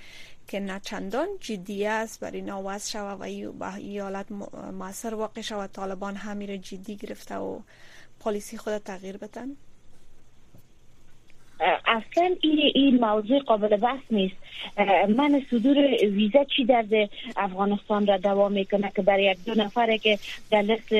که 0.49 0.61
نه 0.61 0.81
چندان 0.81 1.29
جدی 1.41 1.87
است 1.87 2.21
برای 2.21 2.37
اینا 2.37 2.63
وضع 2.65 2.91
شود 2.91 3.21
و 3.61 3.65
این 3.65 4.01
حالت 4.01 4.33
موثر 4.73 5.15
واقع 5.15 5.41
شود 5.41 5.73
طالبان 5.73 6.17
همین 6.17 6.61
جدی 6.61 6.97
گرفته 6.97 7.37
و 7.37 7.61
پالیسی 8.21 8.59
خود 8.59 8.79
تغییر 8.79 9.17
بدن؟ 9.17 9.57
اصلا 11.87 12.37
این 12.41 12.59
این 12.75 13.01
موضوع 13.01 13.39
قابل 13.39 13.77
بحث 13.77 14.03
نیست. 14.11 14.37
من 15.17 15.43
صدور 15.51 15.77
ویزا 16.03 16.45
چی 16.45 16.65
در 16.65 17.09
افغانستان 17.37 18.07
را 18.07 18.17
دوام 18.17 18.53
می‌کنه؟ 18.53 18.93
که 18.97 19.03
برای 19.03 19.25
یک 19.25 19.39
دو 19.47 19.63
نفره 19.63 19.99
که 19.99 20.19
در 20.51 20.63
لست 20.63 20.95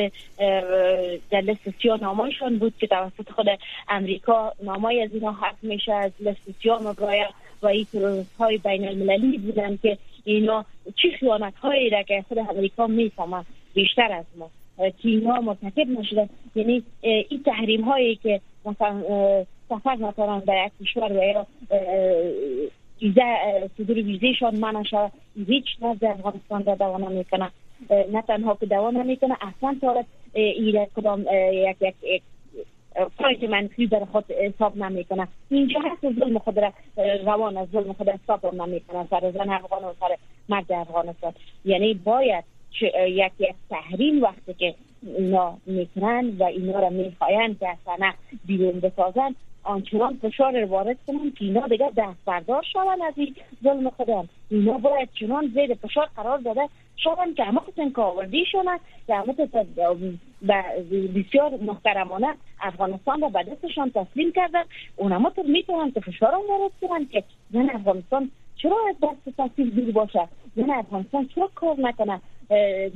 در 1.31 1.57
سیاه 1.83 2.01
نامایشان 2.01 2.59
بود 2.59 2.75
که 2.79 2.87
توسط 2.87 3.31
خود 3.31 3.47
امریکا 3.89 4.53
نامای 4.63 5.03
از 5.03 5.11
اینا 5.15 5.33
حق 5.33 5.57
میشه 5.63 5.93
از 5.93 6.13
لست 6.21 6.41
سیاه 6.63 6.83
مبرایا 6.83 7.29
و 7.63 7.67
این 7.67 7.87
های 8.39 8.59
بین 8.59 8.89
المللی 8.89 9.39
بودن 9.39 9.79
که 9.83 9.99
اینا 10.25 10.65
چی 10.97 11.11
خیانت 11.11 11.55
هایی 11.57 11.91
را 11.91 12.03
که 12.03 12.25
خود 12.29 12.39
امریکا 12.39 12.87
می‌فهمه 12.87 13.45
بیشتر 13.75 14.13
از 14.13 14.25
ما 14.37 14.51
که 14.79 15.09
اینا 15.09 15.41
مرتکب 15.41 15.89
نشده 15.89 16.29
یعنی 16.55 16.83
این 17.01 17.43
تحریم 17.45 17.81
هایی 17.81 18.17
که 18.17 18.41
مثلا 18.65 19.03
سفر 19.69 19.97
نکنن 19.97 20.39
در 20.39 20.67
یک 20.67 20.89
کشور 20.89 21.13
و 21.13 21.25
یا 21.25 21.47
ویزه 23.03 23.71
صدور 23.79 23.97
ویزهشان 23.97 24.57
منع 24.57 24.83
شود 24.83 25.13
هیچ 25.47 25.65
نزد 25.83 26.05
افغانستان 26.05 26.65
را 26.65 26.75
دوام 26.75 27.05
نمی‌کنه. 27.05 27.51
نه 27.91 28.23
تنها 28.23 28.55
که 28.55 28.67
دوام 28.67 28.99
نمی‌کنه 28.99 29.37
اصلا 29.41 29.77
تا 29.81 30.05
ایره 30.35 30.89
کدام 30.97 31.27
یک 31.53 31.77
یک 32.03 32.23
فایت 33.19 33.45
منفی 33.45 33.87
در 33.87 34.05
خود 34.05 34.33
حساب 34.33 34.77
نمی‌کنه. 34.77 35.29
اینجا 35.51 35.81
هست 35.81 36.19
ظلم 36.21 36.39
خود 36.39 36.59
را 36.59 36.73
روان 37.25 37.57
از 37.57 37.69
ظلم 37.73 37.93
خود 37.93 38.09
حساب 38.09 38.55
نمی‌کنه. 38.55 39.07
سر 39.11 39.31
زن 39.31 39.51
افغان 39.51 39.85
و 39.85 39.93
سر 40.01 40.17
مرد 40.49 40.73
افغانستان. 40.73 41.33
یعنی 41.65 41.95
باید 41.95 42.45
یک 42.81 43.33
یک 43.39 43.55
تحریم 43.71 44.23
وقتی 44.23 44.55
که 44.55 44.75
اینا 45.03 45.57
می‌کنن 45.67 46.37
و 46.39 46.43
اینا 46.43 46.81
را 46.81 46.91
می‌خواین 46.91 47.57
که 47.61 47.69
اصلا 47.69 48.13
بیرون 48.47 48.81
بسازن 48.81 49.35
آنچنان 49.67 50.19
فشار 50.23 50.65
وارد 50.65 50.97
کنن 51.07 51.31
که 51.31 51.45
اینا 51.45 51.67
دیگه 51.67 51.91
دست 51.97 52.19
بردار 52.27 52.63
شون 52.73 53.03
از 53.03 53.15
این 53.17 53.35
ظلم 53.65 53.91
خودم. 53.91 54.29
اینا 54.51 54.79
باید 54.79 55.09
چنان 55.21 55.53
زیر 55.55 55.75
فشار 55.75 56.09
قرار 56.17 56.39
داده 56.39 56.69
شون 56.97 57.35
که 57.37 57.45
همه 57.45 57.61
قسم 57.61 57.91
که 57.91 58.03
آوردی 58.03 58.45
شونه 58.53 58.81
که 59.07 59.67
بسیار 61.15 61.51
محترمانه 61.57 62.35
افغانستان 62.61 63.21
را 63.21 63.29
به 63.29 63.43
دستشان 63.43 63.91
تسلیم 63.91 64.33
کردن. 64.33 64.63
اونما 64.97 65.31
تو 65.31 65.43
می‌تونن 65.43 65.91
که 65.91 66.01
فشار 66.01 66.35
وارد 66.35 66.73
کنن 66.81 67.07
که 67.07 67.25
من 67.51 67.71
افغانستان 67.71 68.31
چرا 68.57 68.77
از 68.89 68.97
دست 69.03 69.37
تسلیم 69.37 69.69
دور 69.71 69.93
باشه؟ 69.93 70.29
من 70.57 70.71
افغانستان 70.71 71.29
چرا 71.35 71.51
کار 71.55 71.77
نکنه؟ 71.79 72.21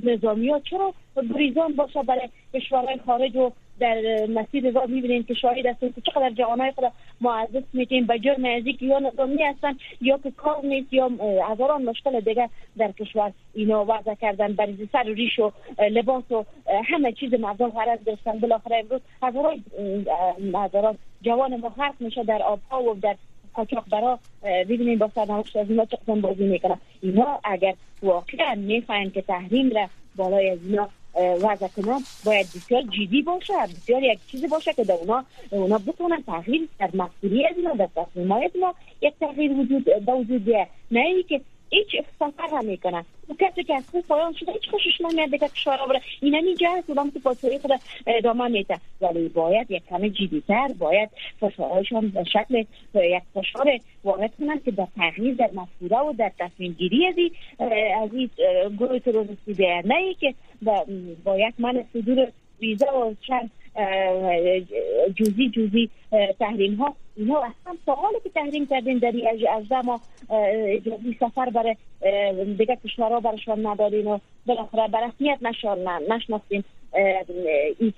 نظامی 0.03 0.49
ها. 0.49 0.61
چرا 0.61 0.95
بریزان 1.17 1.73
باشه 1.73 2.03
برای 2.03 2.29
کشورهای 2.55 2.99
خارج 3.07 3.37
و 3.37 3.51
در 3.81 4.27
مسیر 4.27 4.71
راه 4.71 4.87
می‌بینیم 4.87 5.23
که 5.23 5.35
شاهد 5.35 5.67
هستیم 5.67 5.93
که 5.93 6.01
چقدر 6.01 6.31
جوانای 6.31 6.73
خود 6.73 6.93
معزز 7.21 7.63
میتیم 7.73 8.07
به 8.07 8.19
جرم 8.19 8.45
ازی 8.45 8.79
یا 8.81 8.99
نظامی 8.99 9.43
هستن 9.43 9.77
یا 10.01 10.19
که 10.19 10.31
کار 10.31 10.65
نیست 10.65 10.93
یا 10.93 11.11
هزاران 11.49 11.83
مشکل 11.83 12.21
دیگه 12.21 12.49
در 12.79 12.93
کشور 12.93 13.33
اینا 13.55 13.85
وضع 13.85 14.15
کردن. 14.15 14.53
بریزی 14.53 14.89
سر 14.93 15.11
و 15.11 15.15
ریش 15.15 15.39
و 15.39 15.53
لباس 15.91 16.33
و 16.33 16.45
همه 16.85 17.13
چیز 17.13 17.35
مردم 17.35 17.69
غرض 17.69 17.99
داشتن. 18.05 18.39
بالاخره 18.39 18.77
امروز 18.77 19.01
هزاران 19.23 19.65
هزاران 20.55 20.99
جوان 21.23 21.57
ما 21.57 21.69
حرف 21.69 22.01
میشه 22.01 22.25
در 22.25 22.43
آبها 22.43 22.83
و 22.83 22.95
در 22.95 23.17
قاچاق 23.55 23.85
برا 23.91 24.19
ببینیم 24.43 24.99
با 24.99 25.11
سرنوشت 25.15 25.57
از 25.57 25.71
اینا 25.71 25.85
چقدر 25.85 26.15
بازی 26.15 26.45
می‌کنن. 26.45 26.79
اینا 27.03 27.41
اگر 27.45 27.75
واقعا 28.03 28.55
می‌خواین 28.55 29.11
که 29.11 29.23
تحریم 29.23 29.71
را 29.71 29.89
بالای 30.17 30.51
از 30.51 30.59
اینا 30.65 30.89
وضع 31.17 31.69
کنن 31.69 32.01
باید 32.25 32.47
بسیار 32.47 32.83
جدی 32.83 33.23
باشه 33.23 33.53
بسیار 33.63 34.03
یک 34.03 34.19
چیزی 34.31 34.47
باشه 34.47 34.73
که 34.73 34.85
در 34.85 34.95
اونا 34.95 35.25
اونا 35.51 35.79
بتونن 35.79 36.23
تغییر 36.27 36.69
در 36.79 36.91
مسئولی 36.95 37.47
از 37.47 37.57
اینا 37.57 37.73
در 37.75 37.89
تصمیم 37.97 38.33
های 38.33 38.51
اینا 38.55 38.75
یک 39.03 39.15
تغییر 39.21 39.53
وجود 39.53 39.89
وجود 40.09 40.49
نه 40.91 41.01
ای 41.01 41.23
که 41.23 41.41
هیچ 41.71 42.05
سفر 42.19 42.49
هم 42.53 42.65
می‌کنن. 42.65 43.05
کسی 43.41 43.65
که 43.65 43.75
از 43.75 43.91
خوب 43.91 44.07
پایان 44.07 44.33
شده 44.33 44.53
هیچ 44.53 44.71
خوشش 44.71 45.01
نمیاد 45.01 45.31
دیگه 45.31 45.49
کشورا 45.49 45.87
بره 45.87 46.01
این 46.21 46.35
اینجا 46.35 46.71
هست 46.71 46.91
اونم 46.91 47.11
که 47.11 47.19
پاسوری 47.19 47.59
خود 47.59 47.71
ادامه 48.07 48.49
میده. 48.49 48.79
ولی 49.01 49.29
باید 49.29 49.71
یک 49.71 49.83
کمی 49.91 50.11
جدیتر 50.11 50.69
باید 50.79 51.11
فشارهایشان 51.41 52.09
به 52.09 52.25
شکل 52.25 52.65
یک 52.95 53.23
فشار 53.35 53.79
وارد 54.05 54.31
کنن 54.39 54.61
که 54.65 54.71
در 54.71 54.87
تغییر 54.97 55.35
در 55.35 55.51
مسئوله 55.55 55.99
و 56.01 56.13
در 56.13 56.33
تصمیم 56.39 56.73
گیری 56.73 57.07
از 57.07 57.15
این 58.13 58.31
گروه 58.79 58.99
تروریستی 58.99 59.83
نه 59.85 59.95
ای 59.95 60.15
که 60.15 60.35
با 61.25 61.39
یک 61.39 61.55
من 61.59 61.85
صدور 61.93 62.29
ویزا 62.61 63.07
و 63.07 63.15
چند 63.27 63.51
جوزی 65.15 65.49
جوزی 65.49 65.91
تحریم 66.39 66.75
ها. 66.75 66.95
اینا 67.17 67.39
اصلا 67.39 67.77
سوالی 67.87 68.21
که 68.25 68.31
تحریم 68.31 68.67
کردیم 68.67 68.99
در 68.99 69.13
از 69.51 69.85
ما 69.85 70.01
اجازه 70.31 71.17
سفر 71.21 71.51
برای 71.51 71.77
دیگه 72.57 72.79
کشورها 72.85 73.21
برشان 73.21 73.67
ندادین 73.67 74.07
و 74.07 74.19
بالاخره 74.47 74.89
برسمیت 74.89 75.39
نشناختیم 76.09 76.65
این 77.79 77.93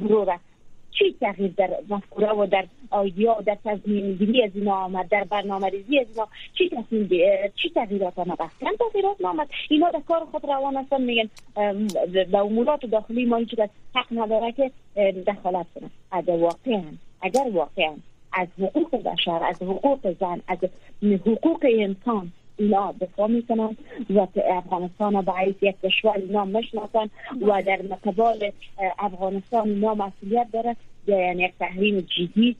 گروه 0.00 0.26
را. 0.26 0.38
چی 0.98 1.16
تغییر 1.20 1.52
در 1.56 1.70
مفکوره 1.88 2.32
و 2.32 2.46
در 2.46 2.66
آیدیا 2.90 3.36
و 3.38 3.42
در 3.42 3.76
گیری 4.18 4.42
از 4.42 4.50
اینا 4.54 4.74
آمد 4.74 5.08
در 5.08 5.24
برنامه 5.24 5.68
ریزی 5.68 5.98
از 5.98 6.06
اینا؟ 6.08 6.28
چی 6.58 6.70
چی 7.62 7.70
تغییرات 7.74 8.18
آمد؟ 8.18 8.42
اصلا 8.42 8.72
تغییرات 8.78 9.24
آمد 9.24 9.48
اینا 9.70 9.90
در 9.90 10.00
کار 10.08 10.24
خود 10.24 10.44
روان 10.46 10.76
هستن 10.76 11.02
میگن 11.02 11.30
به 12.12 12.38
امورات 12.38 12.86
داخلی 12.86 13.24
ما 13.24 13.36
هیچ 13.36 13.54
حق 13.94 14.06
نداره 14.10 14.52
که 14.52 14.70
دخالت 15.26 15.66
کنه. 15.74 15.90
اگر 16.12 16.36
واقعا 16.36 16.82
اگر 17.22 17.50
واقعا 17.52 17.94
از 18.32 18.48
حقوق 18.58 19.02
بشر 19.02 19.44
از 19.44 19.62
حقوق 19.62 20.16
زن 20.20 20.40
از 20.48 20.58
حقوق 21.02 21.66
انسان 21.78 22.32
اینا 22.56 22.94
دفاع 23.00 23.26
می‌کنن 23.26 23.76
و 24.10 24.26
افغانستان 24.50 25.20
به 25.20 25.32
حیث 25.32 25.54
یک 25.62 25.76
کشور 25.84 26.12
اینا 26.16 26.44
مشناسن 26.44 27.10
و 27.40 27.62
در 27.62 27.80
مقابل 27.82 28.50
افغانستان 28.98 29.68
اینا 29.68 29.94
مسئولیت 29.94 30.46
داره 30.52 30.76
یعنی 31.06 31.42
یک 31.42 31.52
تحریم 31.58 32.00
جدی 32.00 32.56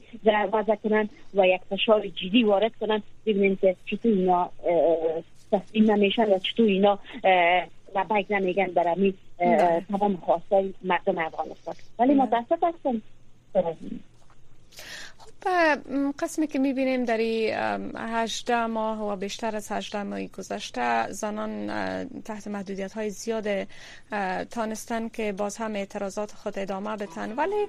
وضع 0.53 0.75
کنن 0.75 1.09
و 1.35 1.47
یک 1.49 1.61
فشار 1.71 2.07
جدی 2.07 2.43
وارد 2.45 2.73
کنن 2.81 3.03
ببینیم 3.27 3.57
که 3.57 3.77
چطور 3.87 4.13
اینا 4.13 4.51
تسلیم 5.53 5.91
نمیشن 5.91 6.25
و 6.25 6.39
چطور 6.39 6.67
اینا 6.67 6.99
لبک 7.97 8.27
نمیگن 8.31 8.67
برمی 8.67 9.15
تمام 9.89 10.17
خواسته 10.17 10.71
مردم 10.85 11.19
افغانستان. 11.19 11.75
ولی 11.99 12.15
متاسف 12.15 12.65
هستم 12.65 13.03
قسمی 16.19 16.47
که 16.47 16.59
می‌بینیم 16.59 17.05
در 17.05 17.21
18 17.21 18.67
ماه 18.67 19.13
و 19.13 19.17
بیشتر 19.17 19.57
از 19.57 19.73
18 19.73 20.03
ماه 20.03 20.27
گذشته 20.27 21.13
زنان 21.13 21.67
تحت 22.25 22.49
محدودیت 22.49 22.93
های 22.93 23.11
زیاد 23.11 23.67
تانستن 24.51 25.09
که 25.09 25.33
باز 25.33 25.57
هم 25.57 25.75
اعتراضات 25.75 26.33
خود 26.33 26.59
ادامه 26.59 26.97
بتن 26.97 27.33
ولی 27.33 27.67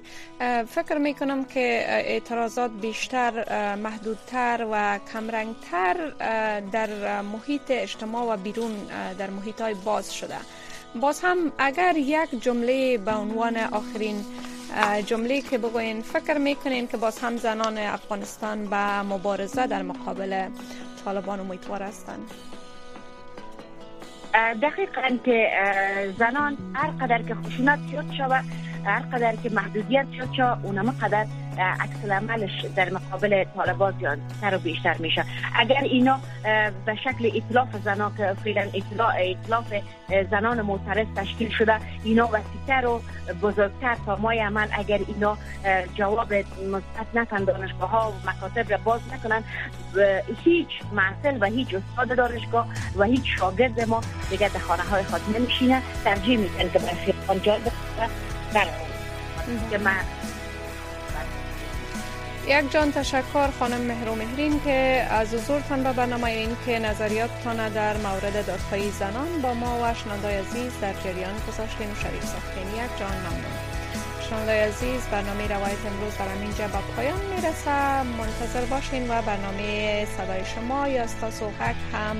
فکر 0.66 0.98
می‌کنم 0.98 1.44
که 1.44 1.84
اعتراضات 1.88 2.70
بیشتر 2.80 3.74
محدودتر 3.74 4.66
و 4.72 4.98
کمرنگتر 5.12 6.10
در 6.72 7.22
محیط 7.22 7.62
اجتماع 7.70 8.34
و 8.34 8.36
بیرون 8.36 8.72
در 9.18 9.30
محیط 9.30 9.60
های 9.60 9.74
باز 9.74 10.14
شده. 10.14 10.36
باز 11.00 11.20
هم 11.20 11.52
اگر 11.58 11.96
یک 11.96 12.42
جمله 12.42 12.98
به 12.98 13.12
عنوان 13.12 13.56
آخرین 13.56 14.24
جمله 15.06 15.40
که 15.40 15.58
بگوین 15.58 16.02
فکر 16.02 16.38
می‌کنین 16.38 16.88
که 16.88 16.96
باز 16.96 17.18
هم 17.18 17.36
زنان 17.36 17.78
افغانستان 17.78 18.66
به 18.66 19.02
مبارزه 19.02 19.66
در 19.66 19.82
مقابل 19.82 20.48
طالبان 21.04 21.40
امیدوار 21.40 21.82
هستند 21.82 22.30
دقیقا 24.62 25.18
که 25.24 25.50
زنان 26.18 26.56
هر 26.74 26.90
قدر 26.90 27.22
که 27.22 27.34
خشونت 27.34 27.78
زیاد 27.90 28.12
شود 28.18 28.44
هر 28.86 29.00
قدر 29.00 29.36
که 29.36 29.50
محدودیت 29.50 30.06
زیاد 30.10 30.28
شود 30.36 30.66
اونم 30.66 30.90
قدر 30.90 31.26
عکس 31.58 32.10
عملش 32.10 32.64
در 32.76 32.90
مقابل 32.90 33.44
طالبان 33.56 33.94
زیادتر 33.98 34.56
و 34.56 34.58
بیشتر 34.58 34.96
میشه. 34.98 35.24
اگر 35.54 35.80
اینا 35.82 36.20
به 36.86 36.94
شکل 37.04 37.30
اطلاف 37.34 37.68
زنان 37.84 38.16
که 38.16 38.36
فعلا 38.44 38.70
اطلاف 38.74 39.74
زنان 40.30 40.62
معترض 40.62 41.06
تشکیل 41.16 41.50
شده 41.50 41.78
اینا 42.04 42.28
وسیعتر 42.32 42.86
و 42.86 43.02
بزرگتر 43.42 43.96
تا 44.06 44.16
مای 44.16 44.40
عمل 44.40 44.68
اگر 44.72 45.00
اینا 45.08 45.38
جواب 45.94 46.34
مثبت 46.34 47.06
نکن 47.14 47.44
دانشگاه 47.44 47.90
ها 47.90 48.10
و 48.10 48.30
مکاتب 48.30 48.70
را 48.70 48.78
باز 48.84 49.00
نکنن 49.12 49.44
هیچ 50.44 50.68
محصل 50.92 51.38
و 51.40 51.46
هیچ 51.46 51.68
استاد 51.74 52.16
دانشگاه 52.16 52.66
و 52.96 53.04
هیچ 53.04 53.24
شاگرد 53.38 53.80
ما 53.88 54.00
دیگه 54.30 54.48
در 54.48 54.60
خانه 54.60 54.82
های 54.82 55.02
خود 55.02 55.20
نمیشینه. 55.36 55.82
ترجیح 56.04 56.38
می‌کنه 56.38 56.70
که 56.70 56.78
خیلی 56.78 57.12
که 59.70 59.78
من 59.78 60.00
یک 62.48 62.72
جان 62.72 62.92
تشکر 62.92 63.50
خانم 63.58 63.80
مهرو 63.80 64.14
مهرین 64.14 64.60
که 64.64 65.06
از 65.10 65.34
حضورتان 65.34 65.82
به 65.82 65.92
برنامه 65.92 66.24
این 66.24 66.56
که 66.66 66.78
نظریاتتان 66.78 67.68
در 67.68 67.96
مورد 67.96 68.46
دادخواهی 68.46 68.90
زنان 68.90 69.42
با 69.42 69.54
ما 69.54 69.78
و 69.82 69.94
شنوندای 69.94 70.36
عزیز 70.36 70.72
در 70.82 70.92
جریان 70.92 71.34
گذاشتیم 71.48 71.94
شریف 72.02 72.24
ساختین. 72.24 72.68
یک 72.68 72.98
جان 72.98 73.12
ممنون. 73.12 73.56
شنوندای 74.30 74.58
عزیز 74.60 75.00
برنامه 75.12 75.46
روایت 75.46 75.78
امروز 75.86 76.16
در 76.18 76.28
اینجا 76.42 76.66
به 76.66 76.78
پایان 76.96 77.20
می‌رسه. 77.34 78.02
منتظر 78.02 78.64
باشین 78.64 79.10
و 79.10 79.22
برنامه 79.22 80.04
صدای 80.16 80.44
شما 80.44 80.88
یا 80.88 81.02
استاسو 81.02 81.50
هم 81.92 82.16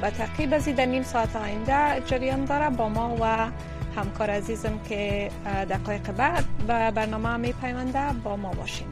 به 0.00 0.10
تقیب 0.10 0.54
ازی 0.54 0.72
در 0.72 0.86
نیم 0.86 1.02
ساعت 1.02 1.36
آینده 1.36 2.02
جریان 2.06 2.44
داره 2.44 2.70
با 2.70 2.88
ما 2.88 3.16
و 3.20 3.50
همکار 3.98 4.30
عزیزم 4.30 4.78
که 4.88 5.30
دقایق 5.70 6.10
بعد 6.12 6.44
به 6.66 6.90
برنامه 6.90 7.36
می 7.36 7.52
پیونده 7.52 8.12
با 8.24 8.36
ما 8.36 8.50
باشین. 8.50 8.86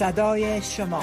صدای 0.00 0.62
شما. 0.62 1.02